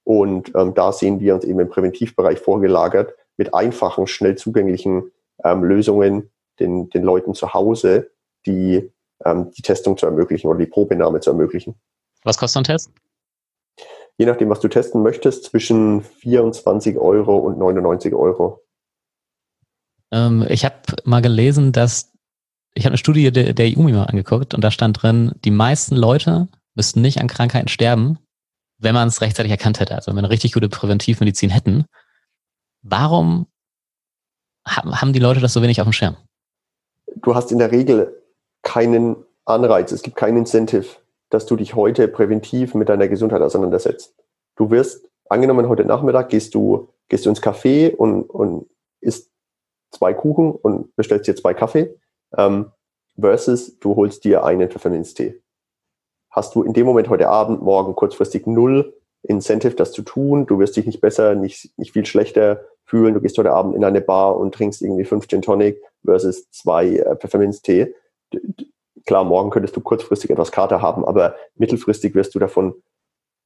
[0.03, 5.11] Und ähm, da sehen wir uns eben im Präventivbereich vorgelagert mit einfachen, schnell zugänglichen
[5.43, 8.11] ähm, Lösungen, den, den Leuten zu Hause
[8.45, 8.91] die,
[9.23, 11.75] ähm, die Testung zu ermöglichen oder die Probenahme zu ermöglichen.
[12.23, 12.91] Was kostet ein Test?
[14.17, 18.63] Je nachdem, was du testen möchtest, zwischen 24 Euro und 99 Euro.
[20.11, 22.11] Ähm, ich habe mal gelesen, dass
[22.75, 25.51] ich habe eine Studie der, der EU mir mal angeguckt und da stand drin, die
[25.51, 28.19] meisten Leute müssten nicht an Krankheiten sterben,
[28.79, 31.85] wenn man es rechtzeitig erkannt hätte, also wenn wir eine richtig gute Präventivmedizin hätten.
[32.81, 33.47] Warum
[34.65, 36.17] haben die Leute das so wenig auf dem Schirm?
[37.15, 38.21] Du hast in der Regel
[38.61, 40.85] keinen Anreiz, es gibt keinen Incentive,
[41.29, 44.15] dass du dich heute präventiv mit deiner Gesundheit auseinandersetzt.
[44.55, 48.69] Du wirst, angenommen heute Nachmittag gehst du, gehst du ins Café und, und
[49.01, 49.31] isst
[49.91, 51.95] zwei Kuchen und bestellst dir zwei Kaffee,
[52.37, 52.71] ähm,
[53.19, 55.41] versus du holst dir einen Pfefferminztee.
[56.29, 60.45] Hast du in dem Moment heute Abend, morgen kurzfristig null Incentive, das zu tun.
[60.45, 63.13] Du wirst dich nicht besser, nicht, nicht viel schlechter fühlen.
[63.13, 66.97] Du gehst heute Abend in eine Bar und trinkst irgendwie fünf Gin Tonic, versus zwei
[66.97, 67.93] äh, Pfefferminztee.
[69.05, 72.75] Klar, morgen könntest du kurzfristig etwas Kater haben, aber mittelfristig wirst du davon,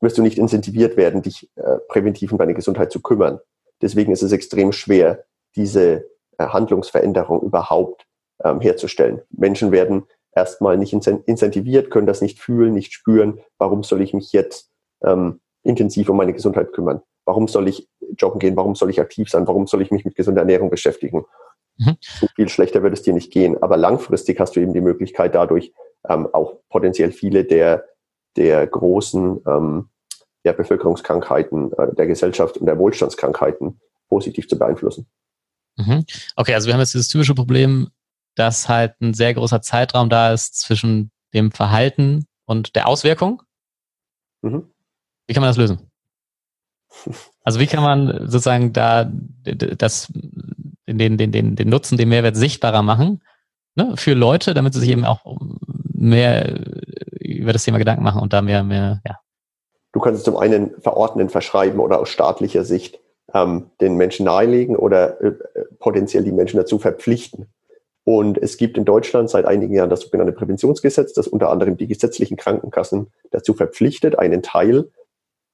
[0.02, 3.40] wirst du nicht incentiviert werden, dich äh, präventiv um deine Gesundheit zu kümmern.
[3.82, 8.06] Deswegen ist es extrem schwer, diese äh, Handlungsveränderung überhaupt
[8.44, 9.22] ähm, herzustellen.
[9.30, 13.40] Menschen werden erstmal nicht incentiviert, können das nicht fühlen, nicht spüren.
[13.58, 14.72] Warum soll ich mich jetzt
[15.04, 17.02] ähm, intensiv um meine Gesundheit kümmern?
[17.26, 18.56] Warum soll ich joggen gehen?
[18.56, 19.48] Warum soll ich aktiv sein?
[19.48, 21.26] Warum soll ich mich mit gesunder Ernährung beschäftigen?
[21.78, 21.98] Mhm.
[22.02, 23.62] So viel schlechter wird es dir nicht gehen.
[23.62, 25.74] Aber langfristig hast du eben die Möglichkeit, dadurch
[26.08, 27.86] ähm, auch potenziell viele der,
[28.36, 29.90] der großen ähm,
[30.46, 35.08] der Bevölkerungskrankheiten, äh, der Gesellschaft und der Wohlstandskrankheiten positiv zu beeinflussen.
[35.76, 36.06] Mhm.
[36.36, 37.90] Okay, also wir haben jetzt dieses typische Problem,
[38.36, 43.44] dass halt ein sehr großer Zeitraum da ist zwischen dem Verhalten und der Auswirkung.
[44.42, 44.72] Mhm.
[45.28, 45.80] Wie kann man das lösen?
[47.44, 49.10] Also wie kann man sozusagen da
[49.46, 50.12] das,
[50.88, 53.22] den, den, den, den Nutzen, den Mehrwert sichtbarer machen
[53.78, 55.22] ne, für Leute, damit sie sich eben auch
[55.94, 56.60] mehr
[57.20, 59.20] über das Thema Gedanken machen und da mehr, mehr, ja.
[59.94, 63.00] Du kannst es zum einen verordnen, verschreiben oder aus staatlicher Sicht
[63.34, 65.34] ähm, den Menschen nahelegen oder äh,
[65.80, 67.48] potenziell die Menschen dazu verpflichten.
[68.04, 71.88] Und es gibt in Deutschland seit einigen Jahren das sogenannte Präventionsgesetz, das unter anderem die
[71.88, 74.92] gesetzlichen Krankenkassen dazu verpflichtet, einen Teil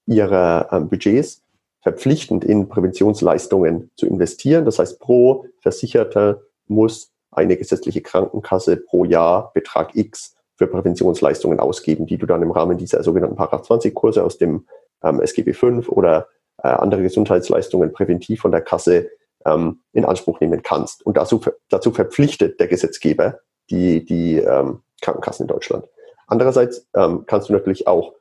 [0.06, 1.42] ihrer ähm, Budgets
[1.84, 4.65] verpflichtend in Präventionsleistungen zu investieren.
[4.65, 12.06] Das heißt, pro Versicherter muss eine gesetzliche Krankenkasse pro Jahr Betrag X für Präventionsleistungen ausgeben,
[12.06, 14.65] die du dann im Rahmen dieser sogenannten Paragraph 20 Kurse aus dem
[15.04, 16.28] ähm, SGB V oder
[16.60, 19.10] äh, andere Gesundheitsleistungen präventiv von der Kasse
[19.46, 21.06] ähm, in Anspruch nehmen kannst.
[21.06, 25.86] Und dazu, dazu verpflichtet der Gesetzgeber die, die ähm, Krankenkassen in Deutschland.
[26.28, 28.13] Andererseits ähm, kannst du natürlich auch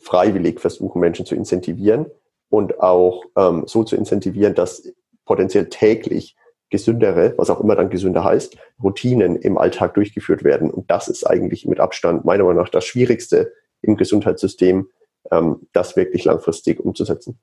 [0.00, 2.06] freiwillig versuchen, Menschen zu incentivieren
[2.52, 4.86] und auch ähm, so zu incentivieren, dass
[5.24, 6.36] potenziell täglich
[6.68, 10.70] gesündere, was auch immer dann gesünder heißt, Routinen im Alltag durchgeführt werden.
[10.70, 14.86] Und das ist eigentlich mit Abstand meiner Meinung nach das Schwierigste im Gesundheitssystem,
[15.30, 17.38] ähm, das wirklich langfristig umzusetzen.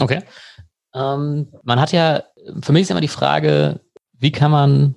[0.00, 0.22] Okay.
[0.92, 2.24] Ähm, man hat ja,
[2.62, 3.78] für mich ist immer die Frage,
[4.18, 4.96] wie kann man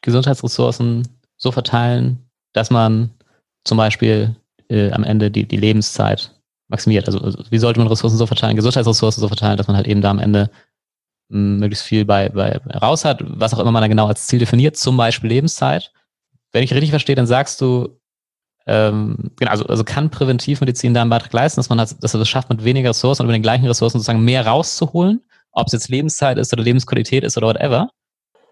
[0.00, 3.10] Gesundheitsressourcen so verteilen, dass man
[3.64, 4.36] zum Beispiel
[4.70, 6.33] äh, am Ende die, die Lebenszeit
[6.68, 7.06] maximiert.
[7.06, 10.00] Also, also, wie sollte man Ressourcen so verteilen, Gesundheitsressourcen so verteilen, dass man halt eben
[10.00, 10.50] da am Ende
[11.30, 14.38] hm, möglichst viel bei, bei raus hat, was auch immer man da genau als Ziel
[14.38, 15.92] definiert, zum Beispiel Lebenszeit.
[16.52, 17.98] Wenn ich richtig verstehe, dann sagst du,
[18.66, 22.20] ähm, genau, also, also kann Präventivmedizin da einen Beitrag leisten, dass man hat, dass er
[22.20, 25.20] es schafft, mit weniger Ressourcen und mit den gleichen Ressourcen sozusagen mehr rauszuholen,
[25.52, 27.90] ob es jetzt Lebenszeit ist oder Lebensqualität ist oder whatever.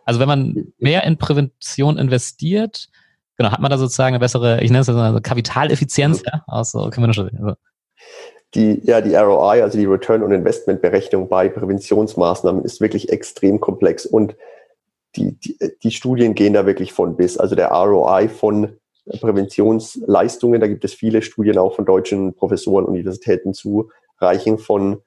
[0.04, 2.88] Also wenn man mehr in Prävention investiert,
[3.36, 7.06] genau, hat man da sozusagen eine bessere, ich nenne es also Kapitaleffizienz, ja, also können
[7.06, 7.54] wir schon, also.
[8.54, 13.60] Die, ja, die ROI, also die Return on Investment Berechnung bei Präventionsmaßnahmen ist wirklich extrem
[13.60, 14.36] komplex und
[15.16, 17.38] die, die, die Studien gehen da wirklich von bis.
[17.38, 23.54] Also der ROI von Präventionsleistungen, da gibt es viele Studien auch von deutschen Professoren, Universitäten
[23.54, 25.02] zu, reichen von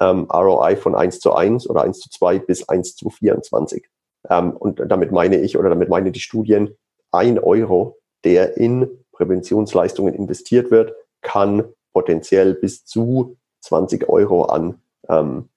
[0.00, 3.88] ähm, ROI von 1 zu 1 oder 1 zu 2 bis 1 zu 24.
[4.28, 6.76] Ähm, und damit meine ich oder damit meine die Studien,
[7.12, 11.64] ein Euro, der in Präventionsleistungen investiert wird, kann
[11.96, 15.48] potenziell bis zu 20 Euro an ähm,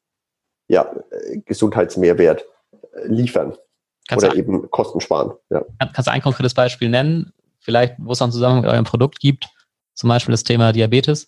[0.69, 0.89] ja,
[1.43, 2.45] Gesundheitsmehrwert
[2.93, 3.58] äh, liefern
[4.08, 5.34] kannst oder eben Kosten sparen.
[5.49, 5.65] Ja.
[5.93, 9.49] Kannst du ein konkretes Beispiel nennen, vielleicht wo es einen Zusammenhang mit eurem Produkt gibt,
[9.95, 11.28] zum Beispiel das Thema Diabetes?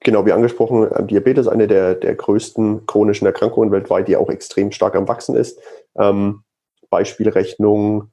[0.00, 4.30] Genau, wie angesprochen, äh, Diabetes ist eine der, der größten chronischen Erkrankungen weltweit, die auch
[4.30, 5.60] extrem stark am Wachsen ist.
[5.98, 6.44] Ähm,
[6.88, 8.10] Beispielrechnung,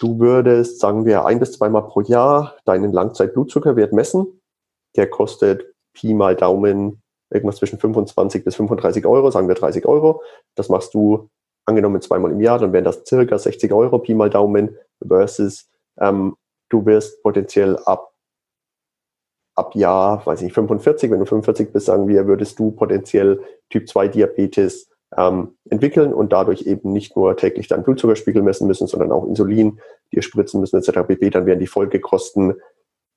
[0.00, 4.39] du würdest, sagen wir, ein bis zweimal pro Jahr deinen Langzeitblutzuckerwert messen.
[4.96, 10.22] Der kostet Pi mal Daumen irgendwas zwischen 25 bis 35 Euro, sagen wir 30 Euro.
[10.56, 11.28] Das machst du
[11.64, 14.76] angenommen zweimal im Jahr, dann wären das circa 60 Euro Pi mal Daumen
[15.06, 16.36] versus ähm,
[16.68, 18.10] du wirst potenziell ab
[19.56, 23.88] ab Jahr, weiß ich 45, wenn du 45 bist, sagen wir, würdest du potenziell Typ
[23.88, 29.12] 2 Diabetes ähm, entwickeln und dadurch eben nicht nur täglich deinen Blutzuckerspiegel messen müssen, sondern
[29.12, 29.80] auch Insulin
[30.12, 31.06] dir spritzen müssen etc.
[31.06, 31.30] pp.
[31.30, 32.54] Dann wären die Folgekosten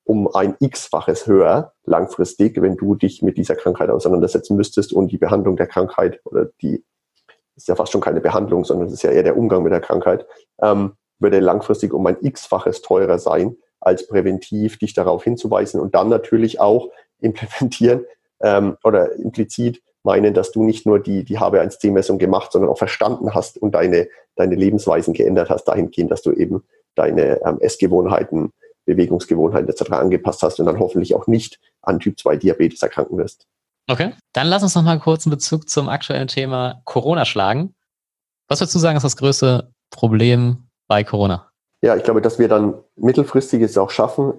[0.05, 5.17] um ein x-faches höher langfristig, wenn du dich mit dieser Krankheit auseinandersetzen müsstest und die
[5.17, 6.83] Behandlung der Krankheit oder die
[7.55, 9.79] ist ja fast schon keine Behandlung, sondern es ist ja eher der Umgang mit der
[9.79, 10.25] Krankheit,
[10.61, 16.09] ähm, würde langfristig um ein x-faches teurer sein, als präventiv dich darauf hinzuweisen und dann
[16.09, 16.89] natürlich auch
[17.19, 18.05] implementieren
[18.41, 23.33] ähm, oder implizit meinen, dass du nicht nur die, die HB1C-Messung gemacht, sondern auch verstanden
[23.33, 26.63] hast und deine, deine Lebensweisen geändert hast, dahingehend, dass du eben
[26.95, 28.51] deine ähm, Essgewohnheiten,
[28.85, 29.91] Bewegungsgewohnheiten etc.
[29.91, 33.47] angepasst hast und dann hoffentlich auch nicht an Typ 2 Diabetes erkranken wirst.
[33.89, 37.75] Okay, dann lass uns noch mal kurz einen Bezug zum aktuellen Thema Corona schlagen.
[38.47, 41.49] Was würdest du sagen, ist das größte Problem bei Corona?
[41.81, 44.33] Ja, ich glaube, dass wir dann mittelfristig es auch schaffen,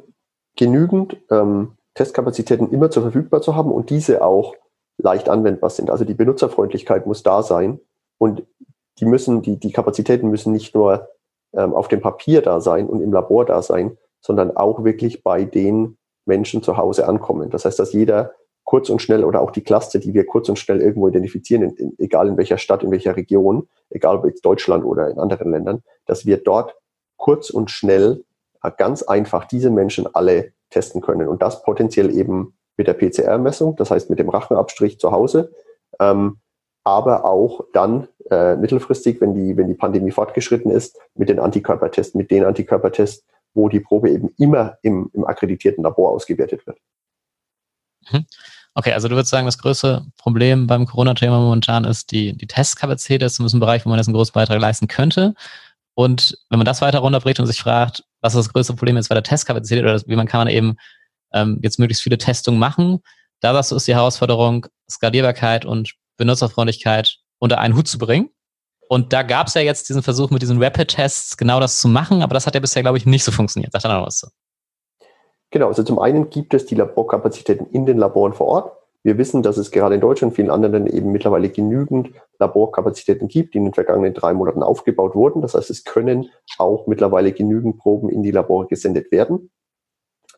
[0.57, 4.55] genügend ähm, Testkapazitäten immer zur verfügbar zu haben und diese auch
[4.99, 5.90] leicht anwendbar sind.
[5.90, 7.80] Also die Benutzerfreundlichkeit muss da sein
[8.18, 8.45] und
[8.99, 11.09] die müssen, die, die Kapazitäten müssen nicht nur
[11.53, 15.45] ähm, auf dem Papier da sein und im Labor da sein, sondern auch wirklich bei
[15.45, 17.51] den Menschen zu Hause ankommen.
[17.51, 18.33] Das heißt, dass jeder
[18.64, 21.77] kurz und schnell oder auch die Cluster, die wir kurz und schnell irgendwo identifizieren, in,
[21.77, 25.51] in, egal in welcher Stadt, in welcher Region, egal ob jetzt Deutschland oder in anderen
[25.51, 26.75] Ländern, dass wir dort
[27.18, 28.25] kurz und schnell
[28.62, 31.29] äh, ganz einfach diese Menschen alle testen können.
[31.29, 35.53] Und das potenziell eben mit der PCR-Messung, das heißt mit dem Rachenabstrich zu Hause,
[36.01, 36.39] ähm,
[36.83, 42.14] aber auch dann äh, mittelfristig, wenn die, wenn die Pandemie fortgeschritten ist, mit den Antikörpertests,
[42.14, 43.25] mit den Antikörpertests,
[43.55, 46.79] wo die Probe eben immer im, im akkreditierten Labor ausgewertet wird.
[48.11, 48.27] Mhm.
[48.75, 53.23] Okay, also du würdest sagen, das größte Problem beim Corona-Thema momentan ist die, die Testkapazität,
[53.23, 55.35] das ist ein Bereich, wo man jetzt einen großen Beitrag leisten könnte.
[55.95, 59.09] Und wenn man das weiter runterbricht und sich fragt, was ist das größte Problem jetzt
[59.09, 60.77] bei der Testkapazität oder wie man kann man eben
[61.33, 63.01] ähm, jetzt möglichst viele Testungen machen,
[63.41, 68.31] da sagst du, ist die Herausforderung Skalierbarkeit und Benutzerfreundlichkeit unter einen Hut zu bringen.
[68.89, 72.22] Und da gab es ja jetzt diesen Versuch mit diesen Rapid-Tests genau das zu machen,
[72.22, 73.72] aber das hat ja bisher, glaube ich, nicht so funktioniert.
[73.72, 74.28] Sag da noch was zu.
[75.51, 78.72] Genau, also zum einen gibt es die Laborkapazitäten in den Laboren vor Ort.
[79.05, 83.55] Wir wissen, dass es gerade in Deutschland und vielen anderen eben mittlerweile genügend Laborkapazitäten gibt,
[83.55, 85.43] die in den vergangenen drei Monaten aufgebaut wurden.
[85.43, 89.51] Das heißt, es können auch mittlerweile genügend Proben in die Labore gesendet werden.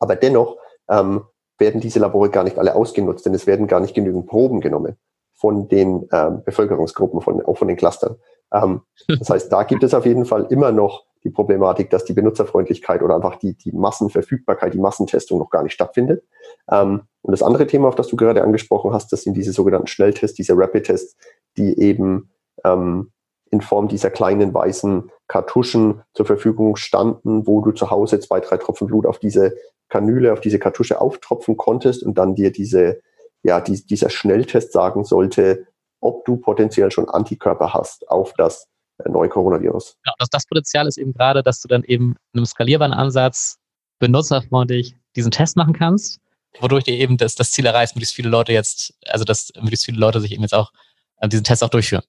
[0.00, 0.56] Aber dennoch
[0.90, 1.22] ähm,
[1.58, 4.96] werden diese Labore gar nicht alle ausgenutzt, denn es werden gar nicht genügend Proben genommen
[5.32, 8.16] von den ähm, Bevölkerungsgruppen, von, auch von den Clustern.
[8.52, 12.12] Ähm, das heißt, da gibt es auf jeden Fall immer noch die Problematik, dass die
[12.12, 16.24] Benutzerfreundlichkeit oder einfach die, die Massenverfügbarkeit, die Massentestung noch gar nicht stattfindet.
[16.70, 19.88] Ähm, und das andere Thema, auf das du gerade angesprochen hast, das sind diese sogenannten
[19.88, 21.16] Schnelltests, diese Rapid-Tests,
[21.56, 22.30] die eben
[22.64, 23.10] ähm,
[23.50, 28.56] in Form dieser kleinen weißen Kartuschen zur Verfügung standen, wo du zu Hause zwei, drei
[28.58, 29.56] Tropfen Blut auf diese
[29.88, 33.00] Kanüle, auf diese Kartusche auftropfen konntest und dann dir diese,
[33.42, 35.66] ja, die, dieser Schnelltest sagen sollte,
[36.00, 38.68] ob du potenziell schon Antikörper hast auf das
[38.98, 39.96] äh, neue Coronavirus.
[40.04, 43.58] Ja, das, das Potenzial ist eben gerade, dass du dann eben in einem skalierbaren Ansatz
[43.98, 46.20] benutzerfreundlich diesen Test machen kannst,
[46.60, 49.98] wodurch du eben das, das Ziel erreichst, möglichst viele Leute jetzt, also dass möglichst viele
[49.98, 50.72] Leute sich eben jetzt auch
[51.18, 52.02] äh, diesen Test auch durchführen.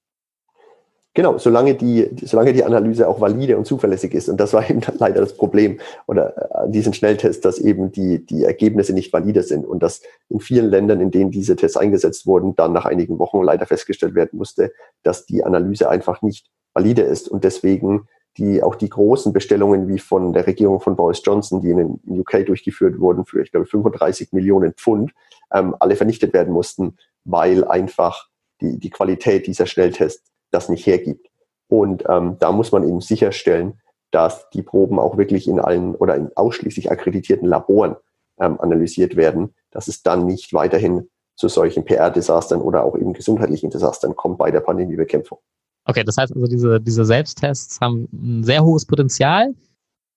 [1.17, 4.29] Genau, solange die, solange die Analyse auch valide und zuverlässig ist.
[4.29, 8.43] Und das war eben leider das Problem oder äh, diesen Schnelltest, dass eben die, die
[8.43, 12.55] Ergebnisse nicht valide sind und dass in vielen Ländern, in denen diese Tests eingesetzt wurden,
[12.55, 17.27] dann nach einigen Wochen leider festgestellt werden musste, dass die Analyse einfach nicht valide ist
[17.29, 18.07] und deswegen
[18.37, 21.99] die auch die großen Bestellungen wie von der Regierung von Boris Johnson, die in den
[22.19, 25.13] UK durchgeführt wurden für, ich glaube, 35 Millionen Pfund,
[25.51, 26.95] ähm, alle vernichtet werden mussten,
[27.25, 28.27] weil einfach
[28.61, 31.27] die, die Qualität dieser Schnelltests das nicht hergibt.
[31.67, 33.79] Und ähm, da muss man eben sicherstellen,
[34.11, 37.95] dass die Proben auch wirklich in allen oder in ausschließlich akkreditierten Laboren
[38.39, 43.69] ähm, analysiert werden, dass es dann nicht weiterhin zu solchen PR-Desastern oder auch eben gesundheitlichen
[43.69, 45.39] Desastern kommt bei der Pandemiebekämpfung.
[45.85, 49.53] Okay, das heißt also, diese, diese Selbsttests haben ein sehr hohes Potenzial,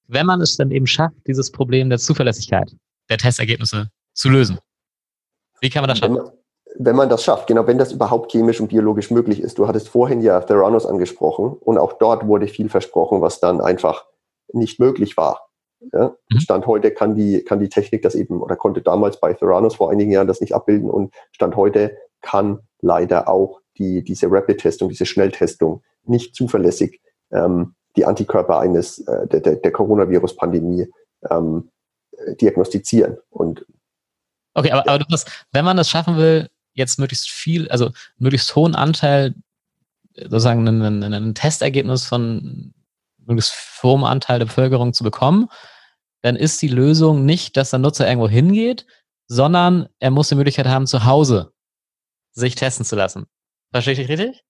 [0.08, 2.74] wenn man es dann eben schafft, dieses Problem der Zuverlässigkeit
[3.08, 4.58] der Testergebnisse zu lösen.
[5.60, 6.18] Wie kann man das schaffen?
[6.78, 9.58] Wenn man, das schafft, genau, wenn das überhaupt chemisch und biologisch möglich ist.
[9.58, 14.06] Du hattest vorhin ja Theranos angesprochen und auch dort wurde viel versprochen, was dann einfach
[14.52, 15.48] nicht möglich war.
[15.92, 16.14] Ja?
[16.30, 16.40] Mhm.
[16.40, 19.90] Stand heute kann die, kann die Technik das eben oder konnte damals bei Theranos vor
[19.90, 25.06] einigen Jahren das nicht abbilden und Stand heute kann leider auch die, diese Rapid-Testung, diese
[25.06, 27.00] Schnelltestung nicht zuverlässig
[27.32, 30.88] ähm, die Antikörper eines äh, der, der, Coronavirus-Pandemie
[31.28, 31.70] ähm,
[32.40, 33.18] diagnostizieren.
[33.30, 33.66] Und
[34.54, 38.74] okay, aber, aber hast, wenn man das schaffen will, jetzt möglichst viel, also möglichst hohen
[38.74, 39.34] Anteil,
[40.14, 42.74] sozusagen ein, ein Testergebnis von
[43.18, 45.48] möglichst hohem Anteil der Bevölkerung zu bekommen,
[46.22, 48.86] dann ist die Lösung nicht, dass der Nutzer irgendwo hingeht,
[49.26, 51.52] sondern er muss die Möglichkeit haben, zu Hause
[52.32, 53.26] sich testen zu lassen.
[53.72, 54.44] Verstehe ich richtig?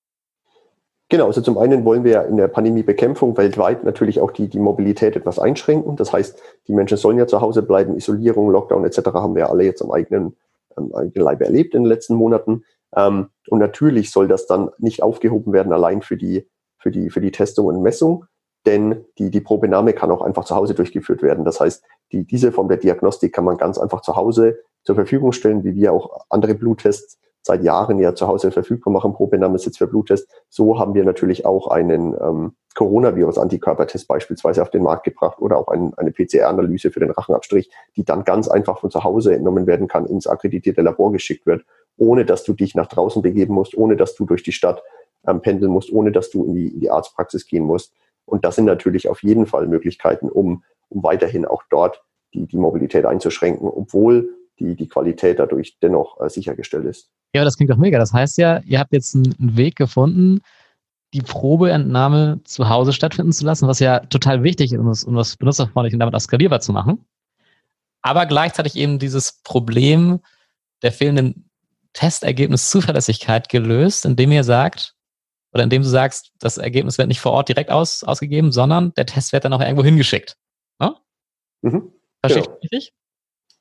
[1.10, 5.16] Genau, also zum einen wollen wir in der Pandemiebekämpfung weltweit natürlich auch die, die Mobilität
[5.16, 5.96] etwas einschränken.
[5.96, 8.98] Das heißt, die Menschen sollen ja zu Hause bleiben, Isolierung, Lockdown etc.
[9.14, 10.36] haben wir alle jetzt am eigenen,
[10.80, 12.64] am eigenen Leib erlebt in den letzten Monaten.
[12.96, 17.20] Ähm, und natürlich soll das dann nicht aufgehoben werden allein für die, für die, für
[17.20, 18.24] die Testung und Messung,
[18.66, 21.44] denn die, die Probenahme kann auch einfach zu Hause durchgeführt werden.
[21.44, 25.32] Das heißt, die, diese Form der Diagnostik kann man ganz einfach zu Hause zur Verfügung
[25.32, 29.86] stellen, wie wir auch andere Bluttests seit Jahren ja zu Hause verfügbar machen, Probenahmesitz für
[29.86, 30.28] Bluttest.
[30.49, 35.68] So haben wir natürlich auch einen ähm, Coronavirus-Antikörpertest beispielsweise auf den Markt gebracht oder auch
[35.68, 39.88] ein, eine PCR-Analyse für den Rachenabstrich, die dann ganz einfach von zu Hause entnommen werden
[39.88, 41.64] kann, ins akkreditierte Labor geschickt wird,
[41.97, 44.82] ohne dass du dich nach draußen begeben musst, ohne dass du durch die Stadt
[45.26, 47.93] ähm, pendeln musst, ohne dass du in die, in die Arztpraxis gehen musst.
[48.24, 52.59] Und das sind natürlich auf jeden Fall Möglichkeiten, um, um weiterhin auch dort die, die
[52.59, 54.30] Mobilität einzuschränken, obwohl
[54.61, 57.11] die, die Qualität dadurch dennoch äh, sichergestellt ist.
[57.34, 57.98] Ja, das klingt doch mega.
[57.98, 60.40] Das heißt ja, ihr habt jetzt einen, einen Weg gefunden,
[61.12, 65.14] die Probeentnahme zu Hause stattfinden zu lassen, was ja total wichtig ist, um das, um
[65.16, 67.04] das benutzerfreundlich und damit auch skalierbar zu machen.
[68.02, 70.20] Aber gleichzeitig eben dieses Problem
[70.82, 71.50] der fehlenden
[71.92, 74.94] Testergebnis-Zuverlässigkeit gelöst, indem ihr sagt,
[75.52, 79.06] oder indem du sagst, das Ergebnis wird nicht vor Ort direkt aus, ausgegeben, sondern der
[79.06, 80.36] Test wird dann auch irgendwo hingeschickt.
[80.78, 80.94] Ne?
[81.62, 81.92] Mhm.
[82.24, 82.56] Verstehe genau.
[82.61, 82.94] ich richtig?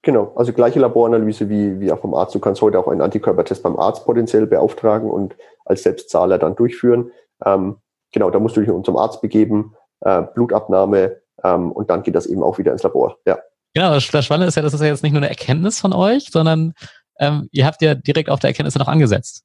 [0.09, 2.33] Genau, also gleiche Laboranalyse wie, wie auch vom Arzt.
[2.33, 5.35] Du kannst heute auch einen Antikörpertest beim Arzt potenziell beauftragen und
[5.65, 7.11] als Selbstzahler dann durchführen.
[7.45, 7.75] Ähm,
[8.11, 12.25] genau, da musst du dich zum Arzt begeben, äh, Blutabnahme ähm, und dann geht das
[12.25, 13.17] eben auch wieder ins Labor.
[13.27, 13.37] Ja.
[13.75, 16.29] Genau, das Spannende ist ja, das ist ja jetzt nicht nur eine Erkenntnis von euch,
[16.31, 16.73] sondern
[17.19, 19.43] ähm, ihr habt ja direkt auf der Erkenntnis noch angesetzt.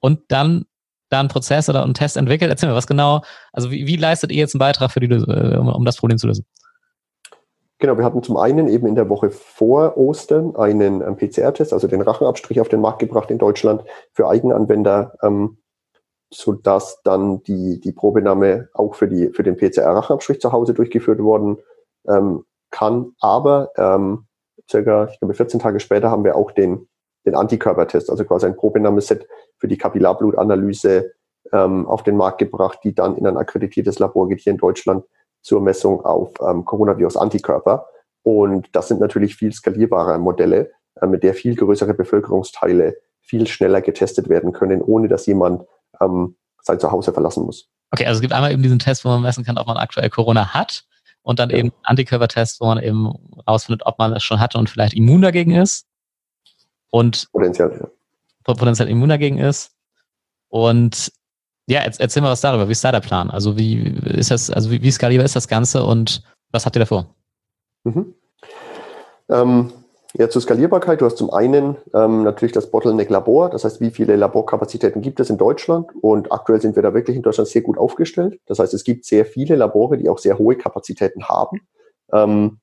[0.00, 0.64] Und dann
[1.10, 2.50] da einen Prozess oder einen Test entwickelt.
[2.50, 3.20] Erzähl mir, was genau,
[3.52, 6.16] also wie, wie leistet ihr jetzt einen Beitrag für die, äh, um, um das Problem
[6.16, 6.46] zu lösen?
[7.78, 11.86] Genau, wir hatten zum einen eben in der Woche vor Ostern einen ähm, PCR-Test, also
[11.88, 15.58] den Rachenabstrich auf den Markt gebracht in Deutschland für Eigenanwender, ähm,
[16.30, 21.58] sodass dann die, die Probenahme auch für, die, für den PCR-Rachenabstrich zu Hause durchgeführt worden
[22.08, 23.12] ähm, kann.
[23.20, 24.26] Aber ähm,
[24.68, 26.88] circa, ich glaube, 14 Tage später haben wir auch den,
[27.26, 29.26] den Antikörpertest, also quasi ein Probenahmeset
[29.58, 31.12] für die Kapillarblutanalyse
[31.52, 35.04] ähm, auf den Markt gebracht, die dann in ein akkreditiertes Labor geht hier in Deutschland
[35.46, 37.86] zur Messung auf ähm, Coronavirus-Antikörper.
[38.24, 43.80] Und das sind natürlich viel skalierbare Modelle, äh, mit der viel größere Bevölkerungsteile viel schneller
[43.80, 45.62] getestet werden können, ohne dass jemand
[46.00, 47.68] ähm, sein Zuhause verlassen muss.
[47.92, 50.10] Okay, also es gibt einmal eben diesen Test, wo man messen kann, ob man aktuell
[50.10, 50.84] Corona hat
[51.22, 51.58] und dann ja.
[51.58, 53.12] eben Antikörpertest, wo man eben
[53.46, 55.86] rausfindet, ob man es schon hatte und vielleicht immun dagegen ist.
[56.90, 58.54] Und potenziell, ja.
[58.54, 59.70] potenziell immun dagegen ist.
[60.48, 61.12] Und
[61.68, 62.68] ja, erzähl mal was darüber.
[62.68, 63.30] Wie ist da der Plan?
[63.30, 66.80] Also wie ist das, also wie, wie skalierbar ist das Ganze und was habt ihr
[66.80, 67.06] davor?
[67.84, 68.14] Mhm.
[69.28, 69.72] Ähm,
[70.18, 71.00] ja, zur Skalierbarkeit.
[71.00, 73.50] Du hast zum einen ähm, natürlich das Bottleneck Labor.
[73.50, 75.90] Das heißt, wie viele Laborkapazitäten gibt es in Deutschland?
[76.00, 78.40] Und aktuell sind wir da wirklich in Deutschland sehr gut aufgestellt.
[78.46, 81.60] Das heißt, es gibt sehr viele Labore, die auch sehr hohe Kapazitäten haben.
[82.12, 82.60] Ähm,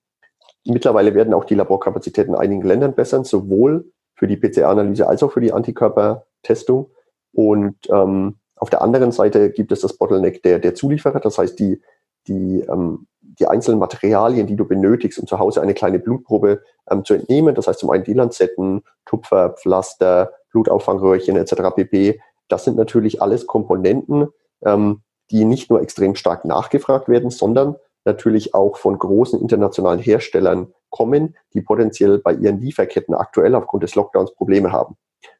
[0.65, 5.31] mittlerweile werden auch die Laborkapazitäten in einigen Ländern besser, sowohl für die PCR-Analyse als auch
[5.31, 6.89] für die Antikörpertestung.
[7.33, 11.59] Und ähm, auf der anderen Seite gibt es das Bottleneck der, der Zulieferer, das heißt
[11.59, 11.81] die,
[12.27, 17.03] die, ähm, die einzelnen Materialien, die du benötigst, um zu Hause eine kleine Blutprobe ähm,
[17.03, 17.55] zu entnehmen.
[17.55, 21.75] Das heißt zum einen die Lanzetten, Tupfer, Pflaster, Blutauffangröhrchen etc.
[21.75, 22.21] pp.
[22.47, 24.29] Das sind natürlich alles Komponenten,
[24.63, 30.73] ähm, die nicht nur extrem stark nachgefragt werden, sondern natürlich auch von großen internationalen Herstellern
[30.89, 34.95] kommen, die potenziell bei ihren Lieferketten aktuell aufgrund des Lockdowns Probleme haben.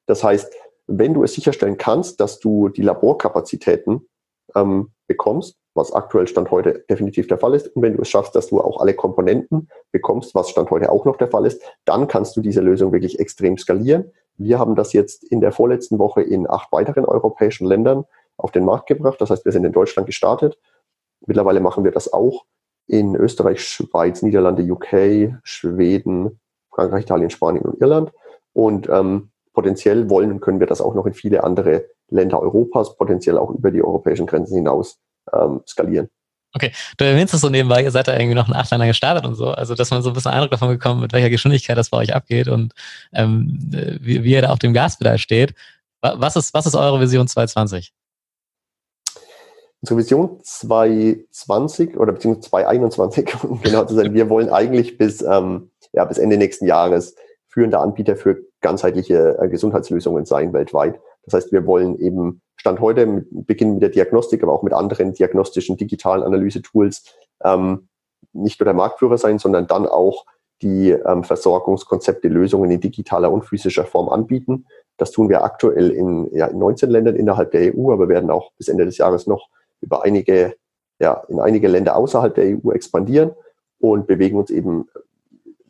[0.08, 0.54] Das heißt,
[0.88, 4.08] wenn du es sicherstellen kannst, dass du die Laborkapazitäten
[4.56, 8.36] ähm, bekommst, was aktuell Stand heute definitiv der Fall ist, und wenn du es schaffst,
[8.36, 12.08] dass du auch alle Komponenten bekommst, was Stand heute auch noch der Fall ist, dann
[12.08, 14.12] kannst du diese Lösung wirklich extrem skalieren.
[14.38, 18.06] Wir haben das jetzt in der vorletzten Woche in acht weiteren europäischen Ländern
[18.38, 19.20] auf den Markt gebracht.
[19.20, 20.58] Das heißt, wir sind in Deutschland gestartet.
[21.26, 22.46] Mittlerweile machen wir das auch
[22.88, 26.40] in Österreich, Schweiz, Niederlande, UK, Schweden,
[26.72, 28.12] Frankreich, Italien, Spanien und Irland.
[28.54, 32.96] Und ähm, potenziell wollen und können wir das auch noch in viele andere Länder Europas,
[32.98, 35.00] potenziell auch über die europäischen Grenzen hinaus
[35.32, 36.10] ähm, skalieren.
[36.56, 39.26] Okay, du erwähnst es so nebenbei, ihr seid da irgendwie noch ein acht Länder gestartet
[39.26, 41.90] und so, also dass man so ein bisschen Eindruck davon bekommt, mit welcher Geschwindigkeit das
[41.90, 42.74] bei euch abgeht und
[43.12, 43.58] ähm,
[44.02, 45.56] wie, wie ihr da auf dem Gaspedal steht.
[46.02, 47.94] Was ist, was ist eure Vision 2020?
[49.82, 55.72] Unsere Vision 2020 oder beziehungsweise 2021, um genau zu sein, wir wollen eigentlich bis, ähm,
[55.92, 57.16] ja, bis Ende nächsten Jahres
[57.48, 61.00] führender Anbieter für ganzheitliche äh, Gesundheitslösungen sein weltweit.
[61.26, 64.74] Das heißt, wir wollen eben Stand heute mit, beginnen mit der Diagnostik, aber auch mit
[64.74, 67.04] anderen diagnostischen digitalen Analyse-Tools
[67.44, 67.88] ähm,
[68.32, 70.26] nicht nur der Marktführer sein, sondern dann auch
[70.62, 74.66] die ähm, Versorgungskonzepte, Lösungen in digitaler und physischer Form anbieten.
[74.98, 78.52] Das tun wir aktuell in, ja, in 19 Ländern innerhalb der EU, aber werden auch
[78.58, 79.50] bis Ende des Jahres noch
[79.82, 80.56] über einige,
[81.00, 83.32] ja, in einige Länder außerhalb der EU expandieren
[83.80, 84.88] und bewegen uns eben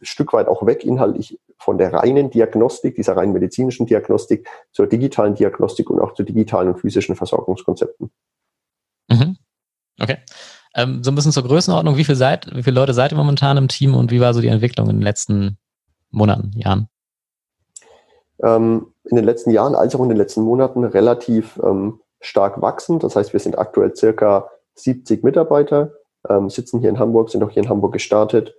[0.04, 5.36] Stück weit auch weg inhaltlich von der reinen Diagnostik, dieser rein medizinischen Diagnostik zur digitalen
[5.36, 8.12] Diagnostik und auch zu digitalen und physischen Versorgungskonzepten.
[9.10, 9.38] Mhm.
[10.00, 10.18] Okay.
[10.76, 13.58] Ähm, so ein bisschen zur Größenordnung, wie, viel seid, wie viele Leute seid ihr momentan
[13.58, 15.58] im Team und wie war so die Entwicklung in den letzten
[16.10, 16.90] Monaten, Jahren?
[18.42, 23.04] Ähm, in den letzten Jahren als auch in den letzten Monaten relativ ähm, stark wachsend.
[23.04, 25.92] Das heißt, wir sind aktuell circa 70 Mitarbeiter,
[26.28, 28.56] ähm, sitzen hier in Hamburg, sind auch hier in Hamburg gestartet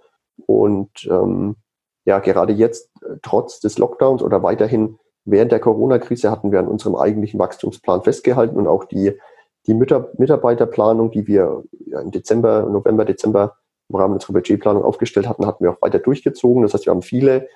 [0.46, 1.56] und ähm,
[2.04, 6.68] ja, gerade jetzt, äh, trotz des Lockdowns oder weiterhin während der Corona-Krise hatten wir an
[6.68, 9.18] unserem eigentlichen Wachstumsplan festgehalten und auch die,
[9.66, 13.56] die Mitarbeiterplanung, die wir im Dezember, November, Dezember
[13.88, 16.62] im Rahmen unserer Budgetplanung aufgestellt hatten, hatten wir auch weiter durchgezogen.
[16.62, 17.48] Das heißt, wir haben viele,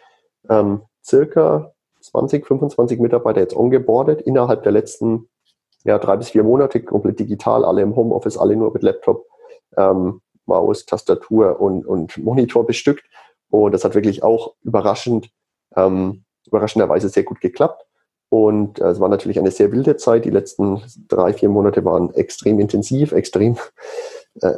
[0.49, 5.29] ähm, circa 20, 25 Mitarbeiter jetzt ongeboardet innerhalb der letzten
[5.85, 9.27] ja, drei bis vier Monate, komplett digital, alle im Homeoffice, alle nur mit Laptop,
[9.77, 13.05] ähm, Maus, Tastatur und, und Monitor bestückt.
[13.51, 15.31] Und das hat wirklich auch überraschend,
[15.77, 17.87] ähm, überraschenderweise sehr gut geklappt.
[18.31, 20.25] Und äh, es war natürlich eine sehr wilde Zeit.
[20.25, 23.57] Die letzten drei, vier Monate waren extrem intensiv, extrem,
[24.43, 24.55] äh,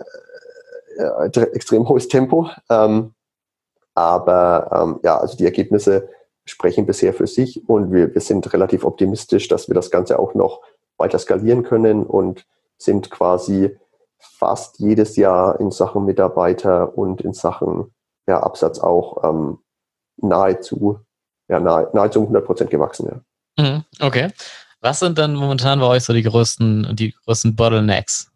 [0.98, 2.48] äh, extrem hohes Tempo.
[2.68, 3.14] Ähm,
[3.94, 6.08] aber ähm, ja, also die Ergebnisse
[6.44, 10.34] sprechen bisher für sich und wir, wir sind relativ optimistisch, dass wir das Ganze auch
[10.34, 10.62] noch
[10.96, 13.76] weiter skalieren können und sind quasi
[14.20, 17.92] fast jedes Jahr in Sachen Mitarbeiter und in Sachen
[18.26, 19.58] ja, Absatz auch ähm,
[20.16, 21.00] nahezu,
[21.48, 23.22] ja, nahe, nahezu 100 Prozent gewachsen.
[23.58, 23.64] Ja.
[23.64, 24.28] Mhm, okay.
[24.80, 28.30] Was sind dann momentan bei euch so die größten, die größten Bottlenecks?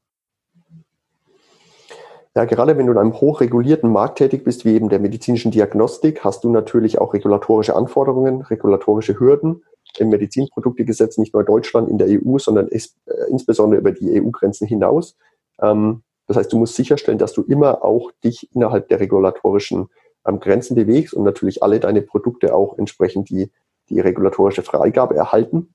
[2.37, 6.25] Ja, gerade wenn du in einem hochregulierten Markt tätig bist, wie eben der medizinischen Diagnostik,
[6.25, 9.63] hast du natürlich auch regulatorische Anforderungen, regulatorische Hürden
[9.99, 14.21] im Medizinproduktegesetz, nicht nur in Deutschland, in der EU, sondern ist, äh, insbesondere über die
[14.21, 15.17] EU-Grenzen hinaus.
[15.61, 19.89] Ähm, das heißt, du musst sicherstellen, dass du immer auch dich innerhalb der regulatorischen
[20.27, 23.51] ähm, Grenzen bewegst und natürlich alle deine Produkte auch entsprechend die,
[23.89, 25.75] die regulatorische Freigabe erhalten.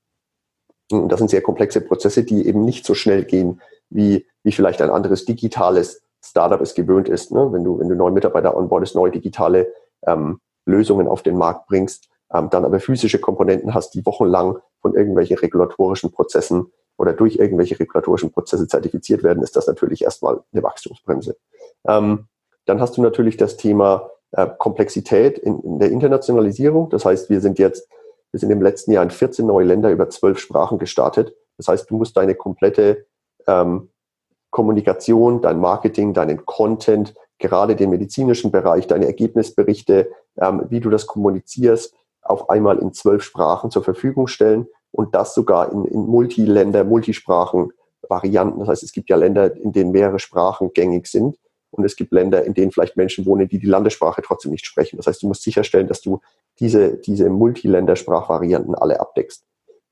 [0.90, 3.60] Und das sind sehr komplexe Prozesse, die eben nicht so schnell gehen,
[3.90, 7.32] wie, wie vielleicht ein anderes digitales Startup es gewöhnt ist.
[7.32, 7.52] Ne?
[7.52, 9.72] Wenn du, wenn du neue Mitarbeiter onboardest, neue digitale
[10.06, 14.94] ähm, Lösungen auf den Markt bringst, ähm, dann aber physische Komponenten hast, die wochenlang von
[14.94, 20.62] irgendwelchen regulatorischen Prozessen oder durch irgendwelche regulatorischen Prozesse zertifiziert werden, ist das natürlich erstmal eine
[20.62, 21.34] Wachstumsbremse.
[21.88, 22.26] Ähm,
[22.66, 26.90] dann hast du natürlich das Thema äh, Komplexität in, in, der Internationalisierung.
[26.90, 27.88] Das heißt, wir sind jetzt,
[28.32, 31.34] wir sind im letzten Jahr in 14 neue Länder über zwölf Sprachen gestartet.
[31.56, 33.06] Das heißt, du musst deine komplette
[33.46, 33.88] ähm,
[34.50, 41.06] Kommunikation, dein Marketing, deinen Content, gerade den medizinischen Bereich, deine Ergebnisberichte, ähm, wie du das
[41.06, 46.84] kommunizierst, auf einmal in zwölf Sprachen zur Verfügung stellen und das sogar in, in Multiländer,
[46.84, 47.72] Multisprachen
[48.08, 48.60] Varianten.
[48.60, 51.38] Das heißt, es gibt ja Länder, in denen mehrere Sprachen gängig sind
[51.70, 54.96] und es gibt Länder, in denen vielleicht Menschen wohnen, die die Landessprache trotzdem nicht sprechen.
[54.96, 56.20] Das heißt, du musst sicherstellen, dass du
[56.58, 59.44] diese, diese Multiländersprachvarianten alle abdeckst.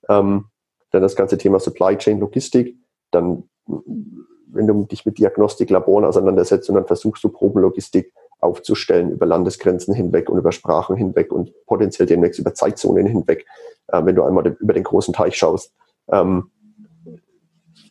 [0.08, 0.46] Ähm,
[0.90, 2.76] dann das ganze Thema Supply Chain Logistik,
[3.10, 9.94] dann wenn du dich mit Diagnostiklaboren auseinandersetzt und dann versuchst du Probenlogistik aufzustellen über Landesgrenzen
[9.94, 13.46] hinweg und über Sprachen hinweg und potenziell demnächst über Zeitzonen hinweg,
[13.88, 15.72] äh, wenn du einmal über den großen Teich schaust.
[16.10, 16.50] Ähm,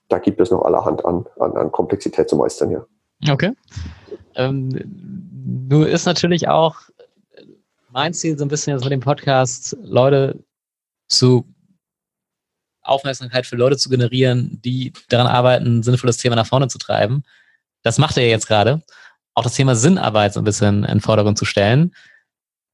[0.09, 2.85] da gibt es noch allerhand an, an, an Komplexität zu meistern, ja.
[3.29, 3.51] Okay.
[4.35, 4.69] Ähm,
[5.69, 6.75] nur ist natürlich auch
[7.89, 10.43] mein Ziel so ein bisschen jetzt mit dem Podcast, Leute
[11.07, 11.45] zu
[12.81, 17.23] Aufmerksamkeit für Leute zu generieren, die daran arbeiten, sinnvolles Thema nach vorne zu treiben.
[17.83, 18.81] Das macht er jetzt gerade.
[19.37, 21.93] Auch das Thema Sinnarbeit so ein bisschen in Vordergrund zu stellen.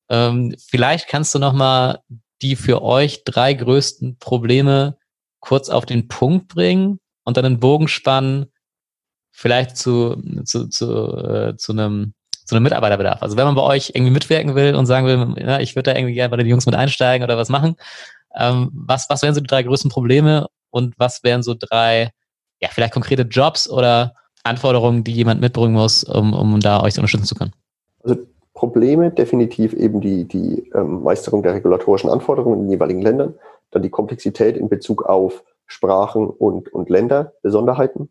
[0.09, 1.99] Ähm, vielleicht kannst du noch mal
[2.41, 4.97] die für euch drei größten Probleme
[5.41, 8.45] kurz auf den Punkt bringen und dann einen Bogen spannen,
[9.31, 12.13] vielleicht zu, zu, zu, äh, zu einem
[12.45, 13.21] zu einem Mitarbeiterbedarf.
[13.21, 15.97] Also wenn man bei euch irgendwie mitwirken will und sagen will, ja, ich würde da
[15.97, 17.75] irgendwie gerne bei den Jungs mit einsteigen oder was machen,
[18.35, 22.11] ähm, was, was wären so die drei größten Probleme und was wären so drei,
[22.61, 24.13] ja, vielleicht konkrete Jobs oder
[24.43, 27.53] Anforderungen, die jemand mitbringen muss, um, um da euch unterstützen zu können?
[28.03, 28.17] Also
[28.53, 33.35] Probleme definitiv eben die, die ähm, Meisterung der regulatorischen Anforderungen in den jeweiligen Ländern,
[33.71, 38.09] dann die Komplexität in Bezug auf Sprachen und, und Länderbesonderheiten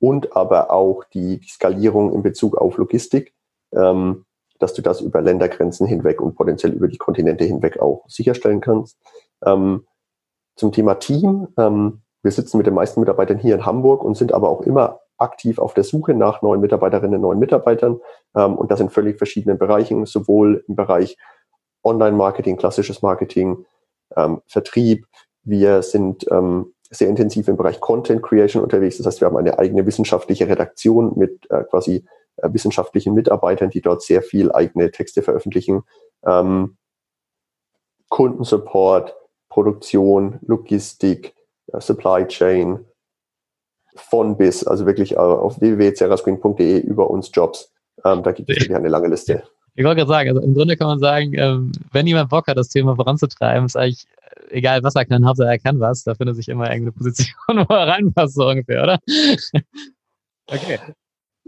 [0.00, 3.34] und aber auch die, die Skalierung in Bezug auf Logistik,
[3.72, 4.24] ähm,
[4.58, 8.98] dass du das über Ländergrenzen hinweg und potenziell über die Kontinente hinweg auch sicherstellen kannst.
[9.44, 9.86] Ähm,
[10.56, 11.48] zum Thema Team.
[11.58, 15.00] Ähm, wir sitzen mit den meisten Mitarbeitern hier in Hamburg und sind aber auch immer
[15.18, 18.00] aktiv auf der Suche nach neuen Mitarbeiterinnen, neuen Mitarbeitern.
[18.36, 21.16] Ähm, und das in völlig verschiedenen Bereichen, sowohl im Bereich
[21.82, 23.64] Online-Marketing, klassisches Marketing,
[24.16, 25.06] ähm, Vertrieb.
[25.42, 28.98] Wir sind ähm, sehr intensiv im Bereich Content Creation unterwegs.
[28.98, 32.04] Das heißt, wir haben eine eigene wissenschaftliche Redaktion mit äh, quasi
[32.36, 35.82] äh, wissenschaftlichen Mitarbeitern, die dort sehr viel eigene Texte veröffentlichen.
[36.26, 36.76] Ähm,
[38.08, 39.16] Kundensupport,
[39.48, 41.34] Produktion, Logistik,
[41.72, 42.84] äh, Supply Chain,
[43.94, 47.72] von bis, also wirklich äh, auf www.cerascreen.de über uns Jobs.
[48.04, 49.44] Ähm, da gibt es wirklich eine lange Liste.
[49.76, 52.56] Ich wollte gerade sagen, also im Grunde kann man sagen, ähm, wenn jemand Bock hat,
[52.56, 54.06] das Thema voranzutreiben, ist eigentlich
[54.50, 57.34] äh, egal, was er kann, Hauptsache er kann was, da findet sich immer irgendeine Position,
[57.68, 58.98] wo er reinpasst, so ungefähr, oder?
[60.46, 60.78] okay.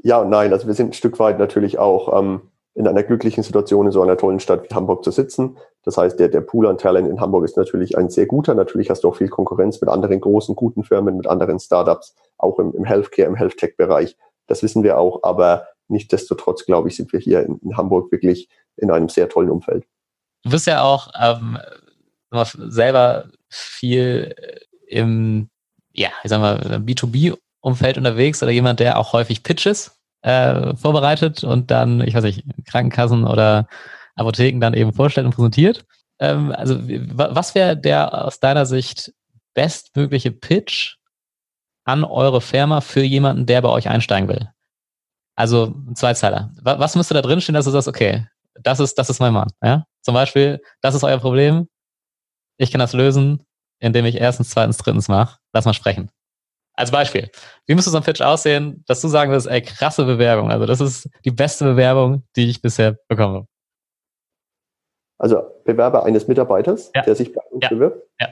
[0.02, 2.42] Ja und nein, also wir sind ein Stück weit natürlich auch ähm,
[2.74, 5.56] in einer glücklichen Situation in so einer tollen Stadt wie Hamburg zu sitzen.
[5.86, 8.54] Das heißt, der, der Pool an Talent in Hamburg ist natürlich ein sehr guter.
[8.54, 12.58] Natürlich hast du auch viel Konkurrenz mit anderen großen, guten Firmen, mit anderen Startups, auch
[12.58, 14.16] im, im Healthcare, im Health-Tech-Bereich.
[14.48, 15.22] Das wissen wir auch.
[15.22, 19.48] Aber nichtsdestotrotz, glaube ich, sind wir hier in, in Hamburg wirklich in einem sehr tollen
[19.48, 19.84] Umfeld.
[20.42, 21.56] Du bist ja auch ähm,
[22.68, 24.34] selber viel
[24.88, 25.48] im,
[25.92, 31.70] ja, ich sag mal, B2B-Umfeld unterwegs oder jemand, der auch häufig Pitches äh, vorbereitet und
[31.70, 33.68] dann, ich weiß nicht, Krankenkassen oder
[34.16, 35.84] Apotheken dann eben vorstellt und präsentiert.
[36.18, 39.12] Ähm, also was wäre der aus deiner Sicht
[39.54, 40.96] bestmögliche Pitch
[41.84, 44.50] an eure Firma für jemanden, der bei euch einsteigen will?
[45.36, 46.50] Also ein Zweizeiler.
[46.62, 49.50] Was müsste da drin stehen, dass du sagst, okay, das ist, das ist mein Mann.
[49.62, 49.84] Ja?
[50.00, 51.68] Zum Beispiel, das ist euer Problem.
[52.56, 53.44] Ich kann das lösen,
[53.78, 55.38] indem ich erstens, zweitens, drittens mache.
[55.52, 56.10] Lass mal sprechen.
[56.72, 57.30] Als Beispiel.
[57.66, 60.50] Wie müsste so ein Pitch aussehen, dass du sagen würdest, ey, krasse Bewerbung.
[60.50, 63.46] Also das ist die beste Bewerbung, die ich bisher bekomme.
[65.18, 67.02] Also Bewerber eines Mitarbeiters, ja.
[67.02, 67.68] der sich bei uns ja.
[67.70, 68.06] bewirbt.
[68.20, 68.28] Ja.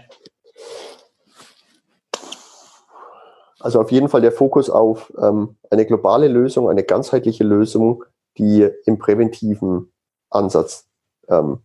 [3.61, 8.05] Also auf jeden Fall der Fokus auf ähm, eine globale Lösung, eine ganzheitliche Lösung,
[8.37, 9.91] die im präventiven
[10.29, 10.87] Ansatz
[11.29, 11.65] ähm,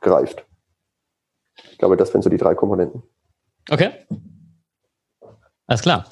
[0.00, 0.46] greift.
[1.70, 3.02] Ich glaube, das wären so die drei Komponenten.
[3.70, 3.90] Okay.
[5.66, 6.06] Alles klar.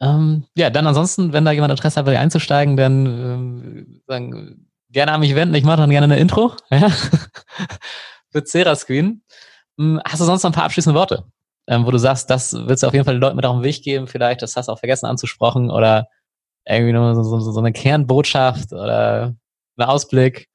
[0.00, 5.20] Ähm, ja, dann ansonsten, wenn da jemand Interesse hat, einzusteigen, dann ähm, sagen, gerne an
[5.20, 5.54] mich wenden.
[5.54, 6.88] Ich mache dann gerne eine Intro ja?
[8.30, 9.22] für Cera Screen.
[9.78, 11.24] Hm, hast du sonst noch ein paar abschließende Worte,
[11.66, 13.64] ähm, wo du sagst, das willst du auf jeden Fall den Leuten mit auf den
[13.64, 14.06] Weg geben?
[14.06, 16.08] Vielleicht, das hast du auch vergessen anzusprechen oder
[16.66, 19.34] irgendwie nur so, so, so eine Kernbotschaft oder
[19.76, 20.48] ein Ausblick?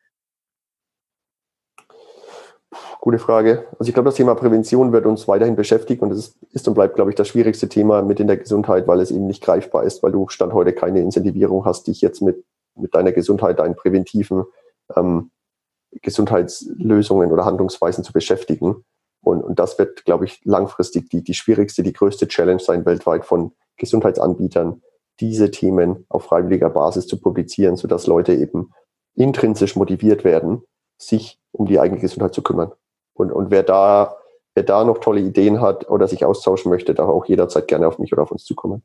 [3.01, 3.67] Gute Frage.
[3.77, 6.95] Also ich glaube, das Thema Prävention wird uns weiterhin beschäftigen und es ist und bleibt,
[6.95, 10.01] glaube ich, das schwierigste Thema mit in der Gesundheit, weil es eben nicht greifbar ist,
[10.01, 12.43] weil du Stand heute keine Incentivierung hast, dich jetzt mit,
[12.75, 14.45] mit deiner Gesundheit, deinen präventiven
[14.95, 15.31] ähm,
[16.01, 18.83] Gesundheitslösungen oder Handlungsweisen zu beschäftigen.
[19.21, 23.25] Und, und das wird, glaube ich, langfristig die, die schwierigste, die größte Challenge sein weltweit
[23.25, 24.81] von Gesundheitsanbietern,
[25.19, 28.71] diese Themen auf freiwilliger Basis zu publizieren, sodass Leute eben
[29.15, 30.63] intrinsisch motiviert werden,
[30.97, 32.71] sich um die eigene Gesundheit zu kümmern.
[33.13, 34.17] Und, und wer da,
[34.53, 37.97] wer da noch tolle Ideen hat oder sich austauschen möchte, darf auch jederzeit gerne auf
[37.97, 38.83] mich oder auf uns zukommen.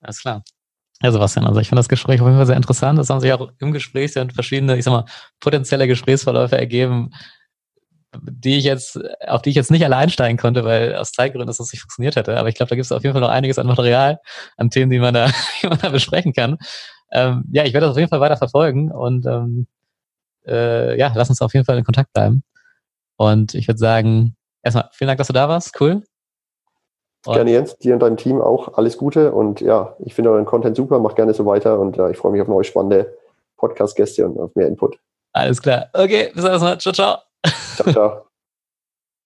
[0.00, 0.42] Alles klar.
[1.02, 2.98] Ja, Sebastian, also ich finde das Gespräch auf jeden Fall sehr interessant.
[2.98, 5.04] Es haben sich auch im Gespräch sehr verschiedene, ich sag mal,
[5.40, 7.10] potenzielle Gesprächsverläufe ergeben,
[8.20, 11.58] die ich jetzt, auf die ich jetzt nicht allein steigen konnte, weil aus Zeitgründen das
[11.58, 12.38] nicht funktioniert hätte.
[12.38, 14.18] Aber ich glaube, da gibt es auf jeden Fall noch einiges an Material,
[14.56, 15.26] an Themen, die man da,
[15.62, 16.58] die man da besprechen kann.
[17.10, 19.66] Ähm, ja, ich werde das auf jeden Fall weiter verfolgen und ähm,
[20.46, 22.42] äh, ja, lass uns auf jeden Fall in Kontakt bleiben.
[23.16, 25.80] Und ich würde sagen, erstmal vielen Dank, dass du da warst.
[25.80, 26.02] Cool.
[27.24, 30.44] Und gerne Jens, dir und deinem Team auch alles Gute und ja, ich finde euren
[30.44, 33.16] Content super, mach gerne so weiter und ja, ich freue mich auf neue spannende
[33.58, 34.98] Podcast-Gäste und auf mehr Input.
[35.32, 35.88] Alles klar.
[35.92, 36.80] Okay, bis dann.
[36.80, 37.18] Ciao, ciao.
[37.76, 38.22] Ciao, ciao.